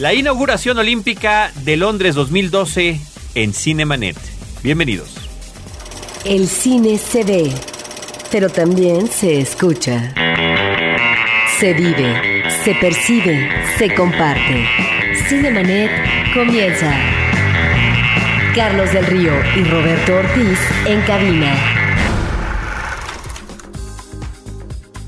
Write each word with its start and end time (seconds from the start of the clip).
La 0.00 0.14
inauguración 0.14 0.78
olímpica 0.78 1.52
de 1.56 1.76
Londres 1.76 2.14
2012 2.14 2.98
en 3.34 3.52
Cinemanet. 3.52 4.16
Bienvenidos. 4.62 5.14
El 6.24 6.48
cine 6.48 6.96
se 6.96 7.22
ve, 7.22 7.52
pero 8.32 8.48
también 8.48 9.08
se 9.08 9.38
escucha. 9.38 10.14
Se 11.58 11.74
vive, 11.74 12.44
se 12.64 12.74
percibe, 12.76 13.46
se 13.76 13.94
comparte. 13.94 14.66
Cinemanet 15.28 15.90
comienza. 16.32 16.98
Carlos 18.54 18.90
del 18.94 19.04
Río 19.04 19.34
y 19.54 19.64
Roberto 19.64 20.14
Ortiz 20.14 20.58
en 20.86 21.02
cabina. 21.02 21.79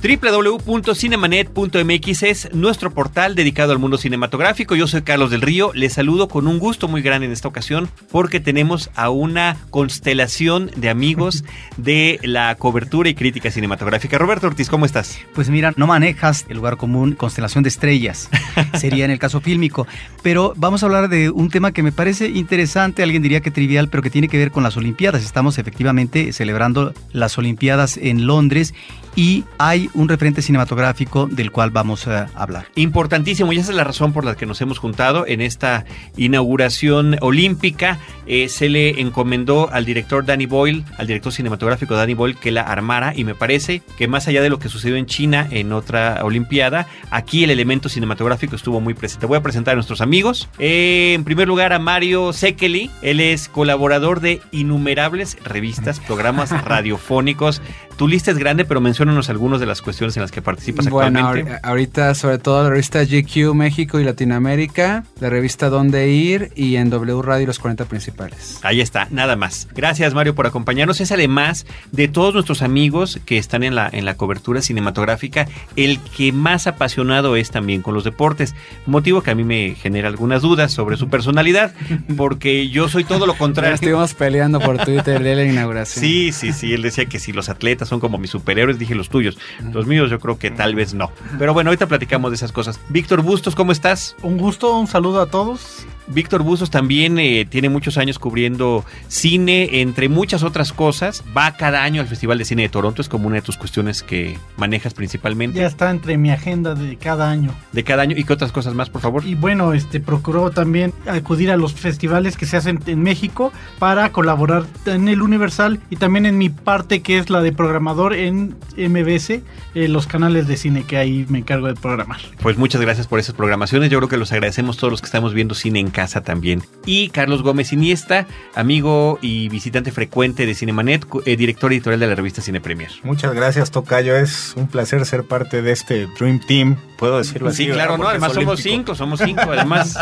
www.cinemanet.mx 0.03 2.23
es 2.25 2.53
nuestro 2.53 2.91
portal 2.91 3.37
dedicado 3.37 3.71
al 3.71 3.79
mundo 3.79 3.98
cinematográfico. 3.98 4.75
Yo 4.75 4.89
soy 4.89 5.03
Carlos 5.03 5.30
del 5.30 5.43
Río. 5.43 5.71
Les 5.75 5.93
saludo 5.93 6.26
con 6.26 6.49
un 6.49 6.59
gusto 6.59 6.89
muy 6.89 7.03
grande 7.03 7.26
en 7.26 7.32
esta 7.32 7.46
ocasión 7.46 7.89
porque 8.11 8.40
tenemos 8.40 8.90
a 8.96 9.11
una 9.11 9.57
constelación 9.71 10.73
de 10.75 10.90
amigos 10.90 11.45
de 11.76 12.18
la 12.25 12.57
cobertura 12.57 13.11
y 13.11 13.14
crítica 13.14 13.53
cinematográfica. 13.53 14.18
Roberto 14.18 14.49
Ortiz, 14.49 14.68
¿cómo 14.68 14.86
estás? 14.86 15.21
Pues 15.36 15.50
mira, 15.50 15.73
no 15.76 15.86
manejas 15.86 16.46
el 16.48 16.57
lugar 16.57 16.79
común, 16.79 17.12
constelación 17.12 17.62
de 17.62 17.68
estrellas. 17.68 18.29
Sería 18.75 19.04
en 19.04 19.12
el 19.12 19.21
caso 19.21 19.40
fílmico. 19.40 19.87
Pero 20.25 20.53
vamos 20.57 20.82
a 20.82 20.87
hablar 20.87 21.11
de 21.11 21.31
un 21.31 21.48
tema 21.48 21.71
que 21.71 21.84
me 21.84 21.93
parece 21.93 22.29
interesante, 22.29 23.04
alguien 23.04 23.23
diría 23.23 23.40
que 23.40 23.53
trivial, 23.53 23.89
pero 23.89 24.03
que 24.03 24.11
tiene 24.11 24.26
que 24.26 24.39
ver 24.39 24.50
con 24.50 24.64
las 24.64 24.76
Olimpiadas. 24.76 25.23
Estamos 25.23 25.59
efectivamente 25.59 26.32
celebrando 26.32 26.93
las 27.12 27.39
Olimpiadas 27.39 27.98
en 27.98 28.26
Londres 28.26 28.75
y 29.14 29.44
hay 29.58 29.90
un 29.94 30.08
referente 30.08 30.43
cinematográfico 30.43 31.26
del 31.26 31.50
cual 31.50 31.70
vamos 31.70 32.06
a 32.06 32.28
hablar. 32.34 32.66
Importantísimo, 32.75 33.53
y 33.53 33.58
esa 33.58 33.70
es 33.70 33.77
la 33.77 33.84
razón 33.84 34.12
por 34.12 34.25
la 34.25 34.36
que 34.36 34.47
nos 34.47 34.61
hemos 34.61 34.78
juntado 34.78 35.27
en 35.27 35.41
esta 35.41 35.84
inauguración 36.16 37.17
olímpica. 37.20 37.98
Eh, 38.27 38.48
se 38.48 38.69
le 38.69 39.00
encomendó 39.00 39.70
al 39.70 39.84
director 39.84 40.25
Danny 40.25 40.47
Boyle, 40.47 40.84
al 40.97 41.06
director 41.06 41.33
cinematográfico 41.33 41.95
Danny 41.95 42.14
Boyle, 42.14 42.37
que 42.37 42.50
la 42.50 42.62
armara 42.62 43.12
y 43.14 43.25
me 43.25 43.34
parece 43.34 43.83
que 43.97 44.09
más 44.09 44.28
allá 44.28 44.42
de 44.42 44.50
lo 44.50 44.59
que 44.59 44.69
sucedió 44.69 44.97
en 44.97 45.06
China 45.06 45.47
en 45.50 45.72
otra 45.72 46.20
Olimpiada, 46.22 46.87
aquí 47.11 47.44
el 47.44 47.50
elemento 47.50 47.89
cinematográfico 47.89 48.56
estuvo 48.56 48.81
muy 48.81 48.94
presente. 48.94 49.27
Voy 49.27 49.39
a 49.39 49.42
presentar 49.42 49.72
a 49.72 49.75
nuestros 49.77 50.00
amigos. 50.00 50.48
Eh, 50.59 51.12
en 51.15 51.25
primer 51.25 51.48
lugar 51.48 51.72
a 51.72 51.78
Mario 51.78 52.33
Sekeli, 52.33 52.91
él 53.03 53.20
es 53.20 53.48
colaborador 53.48 54.20
de 54.20 54.41
innumerables 54.50 55.37
revistas, 55.44 56.00
programas 56.00 56.50
radiofónicos. 56.65 57.61
Tu 57.97 58.09
lista 58.09 58.31
es 58.31 58.39
grande, 58.39 58.65
pero 58.65 58.81
menciónanos 59.03 59.28
algunas 59.31 59.58
de 59.58 59.67
las 59.67 59.83
cuestiones 59.83 60.17
en 60.17 60.22
las 60.22 60.31
que 60.31 60.42
participas 60.42 60.89
bueno, 60.89 61.19
actualmente. 61.19 61.61
ahorita 61.62 62.14
sobre 62.14 62.39
todo 62.39 62.62
la 62.62 62.70
revista 62.70 63.03
GQ 63.05 63.53
México 63.55 63.98
y 63.98 64.05
Latinoamérica, 64.05 65.05
la 65.19 65.28
revista 65.28 65.69
Dónde 65.70 66.09
Ir 66.09 66.53
y 66.55 66.77
en 66.77 66.89
W 66.89 67.20
Radio 67.20 67.47
los 67.48 67.59
40 67.59 67.86
principales. 67.86 68.61
Ahí 68.62 68.81
está, 68.81 69.09
nada 69.11 69.34
más. 69.34 69.67
Gracias 69.75 70.14
Mario 70.14 70.36
por 70.36 70.47
acompañarnos. 70.47 71.00
Es 71.00 71.11
además 71.11 71.67
de 71.91 72.06
todos 72.06 72.33
nuestros 72.34 72.62
amigos 72.62 73.20
que 73.27 73.39
están 73.39 73.64
en 73.64 73.75
la, 73.75 73.89
en 73.92 74.05
la 74.05 74.17
cobertura 74.17 74.62
cinematográfica, 74.62 75.48
el 75.75 75.98
que 76.16 76.31
más 76.33 76.69
apasionado 76.69 77.34
es 77.34 77.50
también 77.50 77.83
con 77.83 77.94
los 77.94 78.05
deportes. 78.05 78.55
Motivo 78.87 79.22
que 79.22 79.33
a 79.33 79.34
mí 79.34 79.42
me 79.42 79.75
genera 79.75 80.06
algunas 80.06 80.42
dudas 80.42 80.72
sobre 80.72 80.97
su 80.97 81.09
personalidad, 81.09 81.75
porque 82.16 82.69
yo 82.69 82.89
soy 82.89 83.03
todo 83.03 83.27
lo 83.27 83.34
contrario. 83.34 83.75
Estuvimos 83.75 84.14
peleando 84.14 84.61
por 84.61 84.78
Twitter 84.78 85.22
de 85.22 85.34
la 85.34 85.44
inauguración. 85.44 86.05
Sí, 86.05 86.31
sí, 86.31 86.53
sí. 86.53 86.72
Él 86.72 86.83
decía 86.83 87.06
que 87.06 87.19
si 87.19 87.33
los 87.33 87.48
atletas 87.48 87.89
son 87.89 87.98
como 87.98 88.19
mis 88.19 88.31
superhéroes, 88.31 88.78
dije 88.78 88.92
los 88.95 89.09
tuyos. 89.09 89.39
Los 89.73 89.87
míos 89.87 90.11
yo 90.11 90.19
creo 90.19 90.39
que 90.39 90.51
tal 90.51 90.75
vez 90.75 90.95
no. 90.95 91.11
Pero 91.39 91.55
bueno, 91.55 91.71
ahorita 91.71 91.87
platicamos 91.87 92.31
de 92.31 92.37
esas 92.37 92.53
cosas. 92.53 92.81
Víctor 92.89 93.23
Bustos, 93.23 93.55
¿cómo 93.55 93.73
estás? 93.73 94.17
Un 94.23 94.39
gusto, 94.39 94.79
un 94.79 94.87
saludo 94.87 95.21
a 95.21 95.27
todos. 95.27 95.87
Víctor 96.08 96.42
Bustos 96.42 96.70
también 96.70 97.19
eh, 97.19 97.47
tiene 97.48 97.69
muchos 97.69 97.98
años 97.98 98.19
cubriendo 98.19 98.84
cine, 99.08 99.81
entre 99.81 100.09
muchas 100.09 100.42
otras 100.42 100.72
cosas. 100.72 101.22
Va 101.36 101.56
cada 101.56 101.82
año 101.82 102.00
al 102.00 102.09
Festival 102.09 102.38
de 102.38 102.44
Cine 102.44 102.62
de 102.62 102.69
Toronto, 102.69 103.03
es 103.03 103.09
como 103.09 103.27
una 103.27 103.37
de 103.37 103.43
tus 103.43 103.56
cuestiones 103.56 104.03
que 104.03 104.38
manejas 104.56 104.94
principalmente. 104.94 105.59
Ya 105.59 105.66
está 105.66 105.91
entre 105.91 106.19
mi 106.19 106.31
agenda 106.31 106.75
de 106.75 106.97
cada 106.97 107.31
año. 107.31 107.54
De 107.72 107.84
cada 107.84 108.03
año. 108.03 108.16
¿Y 108.16 108.25
qué 108.25 108.32
otras 108.32 108.53
cosas 108.53 108.75
más, 108.75 108.91
por 108.91 109.00
favor? 109.00 109.25
Y 109.25 109.34
bueno, 109.34 109.72
este 109.72 110.00
procuró 110.00 110.50
también 110.50 110.93
acudir 111.06 111.50
a 111.50 111.56
los 111.56 111.75
festivales 111.75 112.37
que 112.37 112.47
se 112.47 112.56
hacen 112.56 112.81
en 112.87 113.03
México 113.03 113.53
para 113.78 114.10
colaborar 114.12 114.65
en 114.87 115.09
el 115.09 115.22
Universal 115.22 115.81
y 115.91 115.97
también 115.97 116.27
en 116.27 116.38
mi 116.38 116.48
parte 116.48 117.03
que 117.03 117.19
es 117.19 117.31
la 117.31 117.41
de 117.41 117.53
programador 117.53 118.15
en 118.15 118.56
MBS, 118.77 119.31
eh, 119.31 119.43
los 119.88 120.06
canales 120.06 120.47
de 120.48 120.56
cine 120.56 120.84
que 120.84 120.97
ahí 120.97 121.27
me 121.28 121.38
encargo 121.38 121.66
de 121.66 121.75
programar. 121.75 122.21
Pues 122.41 122.56
muchas 122.56 122.81
gracias 122.81 123.06
por 123.06 123.19
esas 123.19 123.34
programaciones. 123.34 123.91
Yo 123.91 123.98
creo 123.98 124.09
que 124.09 124.16
los 124.16 124.32
agradecemos 124.32 124.77
todos 124.77 124.91
los 124.91 125.00
que 125.00 125.06
estamos 125.06 125.34
viendo 125.34 125.54
cine 125.54 125.81
en 125.81 125.91
casa 125.92 126.22
también. 126.22 126.62
Y 126.84 127.10
Carlos 127.10 127.42
Gómez 127.42 127.72
Iniesta, 127.72 128.26
amigo 128.54 129.19
y 129.22 129.48
visitante 129.48 129.92
frecuente 129.92 130.47
de 130.47 130.54
Cinemanet, 130.54 131.06
eh, 131.25 131.36
director 131.36 131.72
editorial 131.72 132.00
de 132.00 132.06
la 132.08 132.14
revista 132.14 132.42
Cine 132.42 132.60
Premier. 132.60 132.91
Muchas 133.04 133.34
gracias, 133.34 133.70
Tocayo. 133.70 134.16
Es 134.16 134.54
un 134.56 134.66
placer 134.66 135.06
ser 135.06 135.25
parte 135.25 135.62
de 135.62 135.72
este 135.72 136.06
Dream 136.19 136.41
Team. 136.41 136.76
¿Puedo 136.98 137.19
decirlo 137.19 137.50
así? 137.50 137.66
Sí, 137.66 137.70
claro, 137.70 137.98
no. 137.98 138.08
Además 138.08 138.32
somos 138.32 138.60
cinco, 138.60 138.94
somos 138.94 139.20
cinco, 139.20 139.42
además. 139.42 139.97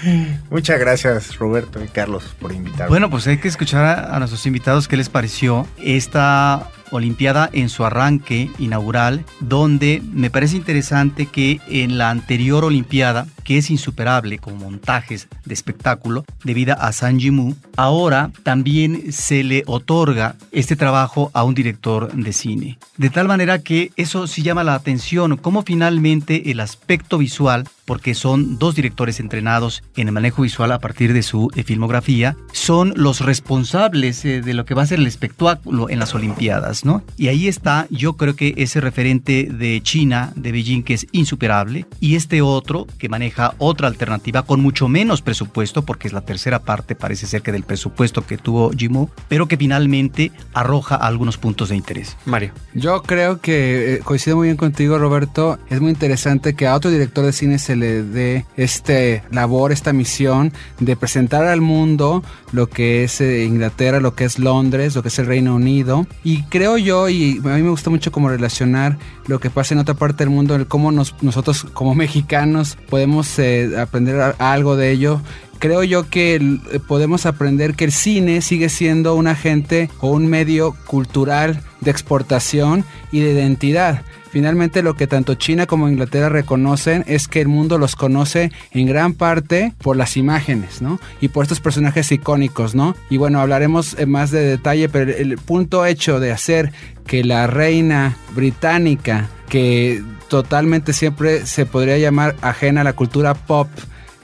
Muchas 0.50 0.78
gracias, 0.78 1.38
Roberto 1.38 1.82
y 1.82 1.88
Carlos, 1.88 2.36
por 2.38 2.52
invitarme. 2.52 2.88
Bueno, 2.88 3.08
pues 3.10 3.26
hay 3.26 3.38
que 3.38 3.48
escuchar 3.48 3.84
a, 3.84 4.14
a 4.14 4.18
nuestros 4.18 4.44
invitados 4.46 4.88
qué 4.88 4.96
les 4.96 5.08
pareció 5.08 5.66
esta 5.78 6.70
Olimpiada 6.90 7.48
en 7.52 7.68
su 7.68 7.84
arranque 7.84 8.50
inaugural, 8.58 9.24
donde 9.40 10.02
me 10.12 10.30
parece 10.30 10.56
interesante 10.56 11.26
que 11.26 11.60
en 11.68 11.98
la 11.98 12.10
anterior 12.10 12.64
Olimpiada, 12.64 13.26
que 13.44 13.58
es 13.58 13.70
insuperable 13.70 14.38
como 14.38 14.56
montajes 14.56 15.28
de 15.44 15.54
espectáculo 15.54 16.24
debido 16.44 16.76
a 16.78 16.92
San 16.92 17.18
Jimu, 17.18 17.54
ahora 17.76 18.30
también 18.42 19.12
se 19.12 19.42
le 19.44 19.62
otorga 19.66 20.36
este 20.52 20.76
trabajo 20.76 21.30
a 21.34 21.44
un 21.44 21.54
director 21.54 22.12
de 22.12 22.32
cine. 22.32 22.78
De 22.96 23.10
tal 23.10 23.28
manera 23.28 23.60
que 23.60 23.92
eso 23.96 24.26
sí 24.26 24.42
llama 24.42 24.64
la 24.64 24.74
atención, 24.74 25.36
cómo 25.36 25.62
finalmente 25.62 26.50
el 26.50 26.60
aspecto 26.60 27.18
visual 27.18 27.68
porque 27.88 28.14
son 28.14 28.58
dos 28.58 28.74
directores 28.74 29.18
entrenados 29.18 29.82
en 29.96 30.08
el 30.08 30.12
manejo 30.12 30.42
visual 30.42 30.72
a 30.72 30.78
partir 30.78 31.14
de 31.14 31.22
su 31.22 31.50
eh, 31.56 31.62
filmografía, 31.62 32.36
son 32.52 32.92
los 32.96 33.22
responsables 33.22 34.26
eh, 34.26 34.42
de 34.42 34.52
lo 34.52 34.66
que 34.66 34.74
va 34.74 34.82
a 34.82 34.86
ser 34.86 34.98
el 34.98 35.06
espectáculo 35.06 35.88
en 35.88 35.98
las 35.98 36.14
Olimpiadas, 36.14 36.84
¿no? 36.84 37.02
Y 37.16 37.28
ahí 37.28 37.48
está, 37.48 37.86
yo 37.88 38.12
creo 38.18 38.36
que 38.36 38.52
ese 38.58 38.82
referente 38.82 39.48
de 39.50 39.80
China, 39.82 40.34
de 40.36 40.52
Beijing, 40.52 40.82
que 40.82 40.92
es 40.92 41.06
insuperable, 41.12 41.86
y 41.98 42.16
este 42.16 42.42
otro 42.42 42.86
que 42.98 43.08
maneja 43.08 43.54
otra 43.56 43.88
alternativa 43.88 44.42
con 44.42 44.60
mucho 44.60 44.88
menos 44.88 45.22
presupuesto, 45.22 45.80
porque 45.80 46.08
es 46.08 46.12
la 46.12 46.20
tercera 46.20 46.58
parte, 46.58 46.94
parece 46.94 47.26
ser 47.26 47.40
que 47.40 47.52
del 47.52 47.62
presupuesto 47.62 48.26
que 48.26 48.36
tuvo 48.36 48.70
Jimu, 48.70 49.08
pero 49.28 49.48
que 49.48 49.56
finalmente 49.56 50.30
arroja 50.52 50.94
algunos 50.94 51.38
puntos 51.38 51.70
de 51.70 51.76
interés. 51.76 52.18
Mario. 52.26 52.52
Yo 52.74 53.02
creo 53.02 53.40
que 53.40 53.94
eh, 53.94 53.98
coincido 54.00 54.36
muy 54.36 54.48
bien 54.48 54.58
contigo, 54.58 54.98
Roberto. 54.98 55.58
Es 55.70 55.80
muy 55.80 55.88
interesante 55.88 56.54
que 56.54 56.66
a 56.66 56.74
otro 56.74 56.90
director 56.90 57.24
de 57.24 57.32
cine 57.32 57.58
se 57.58 57.77
le 57.78 58.02
dé 58.02 58.44
este 58.56 59.22
labor, 59.30 59.72
esta 59.72 59.92
misión 59.92 60.52
de 60.80 60.96
presentar 60.96 61.44
al 61.44 61.60
mundo 61.60 62.22
lo 62.52 62.68
que 62.68 63.04
es 63.04 63.20
eh, 63.20 63.44
Inglaterra, 63.44 64.00
lo 64.00 64.14
que 64.14 64.24
es 64.24 64.38
Londres, 64.38 64.94
lo 64.94 65.02
que 65.02 65.08
es 65.08 65.18
el 65.18 65.26
Reino 65.26 65.54
Unido. 65.54 66.06
Y 66.24 66.42
creo 66.44 66.78
yo, 66.78 67.08
y 67.08 67.38
a 67.44 67.48
mí 67.48 67.62
me 67.62 67.70
gusta 67.70 67.90
mucho 67.90 68.12
como 68.12 68.28
relacionar 68.28 68.98
lo 69.26 69.40
que 69.40 69.50
pasa 69.50 69.74
en 69.74 69.80
otra 69.80 69.94
parte 69.94 70.24
del 70.24 70.30
mundo, 70.30 70.54
el 70.54 70.66
cómo 70.66 70.92
nos, 70.92 71.14
nosotros 71.22 71.64
como 71.72 71.94
mexicanos 71.94 72.76
podemos 72.88 73.38
eh, 73.38 73.70
aprender 73.78 74.34
algo 74.38 74.76
de 74.76 74.90
ello 74.90 75.20
creo 75.58 75.82
yo 75.82 76.08
que 76.08 76.36
eh, 76.36 76.80
podemos 76.86 77.26
aprender 77.26 77.74
que 77.74 77.84
el 77.84 77.92
cine 77.92 78.40
sigue 78.40 78.68
siendo 78.68 79.14
un 79.14 79.26
agente 79.26 79.90
o 80.00 80.10
un 80.10 80.26
medio 80.26 80.74
cultural 80.86 81.62
de 81.80 81.90
exportación 81.90 82.84
y 83.12 83.20
de 83.20 83.32
identidad. 83.32 84.02
Finalmente 84.30 84.82
lo 84.82 84.94
que 84.94 85.06
tanto 85.06 85.34
China 85.34 85.66
como 85.66 85.88
Inglaterra 85.88 86.28
reconocen 86.28 87.04
es 87.06 87.28
que 87.28 87.40
el 87.40 87.48
mundo 87.48 87.78
los 87.78 87.96
conoce 87.96 88.52
en 88.72 88.86
gran 88.86 89.14
parte 89.14 89.72
por 89.78 89.96
las 89.96 90.16
imágenes, 90.16 90.82
¿no? 90.82 91.00
Y 91.20 91.28
por 91.28 91.44
estos 91.44 91.60
personajes 91.60 92.12
icónicos, 92.12 92.74
¿no? 92.74 92.94
Y 93.10 93.16
bueno, 93.16 93.40
hablaremos 93.40 93.96
eh, 93.98 94.06
más 94.06 94.30
de 94.30 94.40
detalle, 94.40 94.88
pero 94.88 95.10
el, 95.10 95.32
el 95.32 95.38
punto 95.38 95.86
hecho 95.86 96.20
de 96.20 96.32
hacer 96.32 96.72
que 97.06 97.24
la 97.24 97.46
reina 97.46 98.16
británica, 98.34 99.28
que 99.48 100.02
totalmente 100.28 100.92
siempre 100.92 101.46
se 101.46 101.66
podría 101.66 101.98
llamar 101.98 102.36
ajena 102.42 102.82
a 102.82 102.84
la 102.84 102.92
cultura 102.92 103.34
pop, 103.34 103.68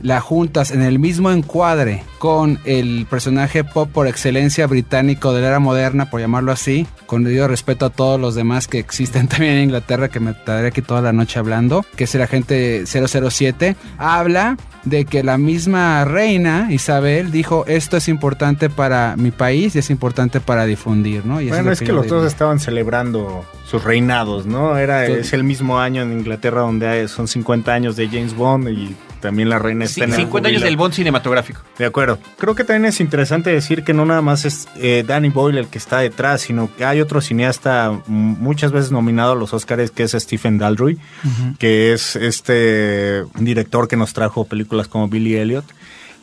la 0.01 0.21
juntas 0.21 0.71
en 0.71 0.83
el 0.83 0.99
mismo 0.99 1.31
encuadre 1.31 2.03
con 2.19 2.59
el 2.65 3.07
personaje 3.09 3.65
pop 3.65 3.89
por 3.93 4.07
excelencia 4.07 4.67
británico 4.67 5.33
de 5.33 5.41
la 5.43 5.49
era 5.49 5.59
moderna, 5.61 6.11
por 6.11 6.21
llamarlo 6.21 6.53
así, 6.53 6.87
con 7.07 7.23
debido 7.25 7.49
respeto 7.49 7.87
a 7.87 7.91
todos 7.91 8.21
los 8.21 8.35
demás 8.35 8.67
que 8.67 8.79
existen 8.79 9.29
también 9.29 9.55
en 9.55 9.65
Inglaterra, 9.65 10.09
que 10.09 10.21
me 10.21 10.33
tardaré 10.35 10.69
aquí 10.69 10.83
toda 10.83 11.01
la 11.01 11.13
noche 11.13 11.39
hablando, 11.39 11.85
que 11.97 12.05
es 12.05 12.15
el 12.15 12.23
agente 12.23 12.85
007, 12.87 13.77
habla 13.99 14.57
de 14.85 15.07
que 15.07 15.23
la 15.23 15.39
misma 15.39 16.05
reina 16.05 16.69
Isabel 16.71 17.31
dijo 17.31 17.65
esto 17.67 17.97
es 17.97 18.07
importante 18.09 18.69
para 18.69 19.17
mi 19.17 19.31
país 19.31 19.75
y 19.75 19.79
es 19.79 19.89
importante 19.91 20.41
para 20.41 20.67
difundir, 20.67 21.25
¿no? 21.25 21.41
Y 21.41 21.49
Bueno, 21.49 21.73
es 21.73 21.81
que 21.81 21.93
los 21.93 22.07
dos 22.09 22.27
estaban 22.27 22.59
celebrando 22.59 23.47
sus 23.67 23.83
reinados, 23.83 24.45
¿no? 24.45 24.77
Era, 24.77 25.07
Sí. 25.07 25.13
es 25.13 25.33
el 25.33 25.43
mismo 25.45 25.79
año 25.79 26.03
en 26.03 26.13
Inglaterra 26.13 26.61
donde 26.63 26.87
hay- 26.87 27.09
son 27.09 27.29
50 27.29 27.73
años 27.73 27.97
de 27.97 28.09
James 28.09 28.35
Bond 28.37 28.69
y 28.69 28.95
también 29.25 29.49
la 29.49 29.59
reina 29.59 29.87
está 29.87 29.95
Sí, 29.95 30.03
en 30.03 30.11
el 30.11 30.17
50 30.17 30.49
años 30.51 30.63
del 30.63 30.77
Bond 30.77 30.93
cinematográfico. 30.93 31.63
De 31.79 31.87
acuerdo. 31.87 32.19
Creo 32.37 32.55
que 32.55 32.63
también 32.63 32.85
es 32.85 33.01
interesante 33.01 33.49
decir 33.49 33.83
que 33.83 33.95
no 33.95 34.05
nada 34.05 34.21
más 34.21 34.45
es 34.45 34.69
eh, 34.77 35.03
Danny 35.07 35.31
Boyle 35.31 35.57
el 35.57 35.69
que 35.69 35.79
está 35.79 36.01
detrás, 36.01 36.43
sino 36.43 36.69
que 36.77 36.85
hay 36.85 37.01
otro 37.01 37.23
cineasta 37.23 38.03
muchas 38.07 38.71
veces 38.71 38.93
nominado 38.93 39.33
a 39.33 39.35
los 39.35 39.55
Oscars 39.55 39.91
que 39.93 40.03
es 40.03 40.13
Stephen 40.13 40.59
Daldry, 40.59 40.99
que 41.59 41.95
es 41.95 42.17
este 42.17 43.25
director 43.39 43.89
que 43.89 43.97
nos 43.97 44.13
trajo 44.13 44.45
películas 44.45 44.89
como 44.89 45.09
Billy 45.09 45.37
Elliot. 45.37 45.65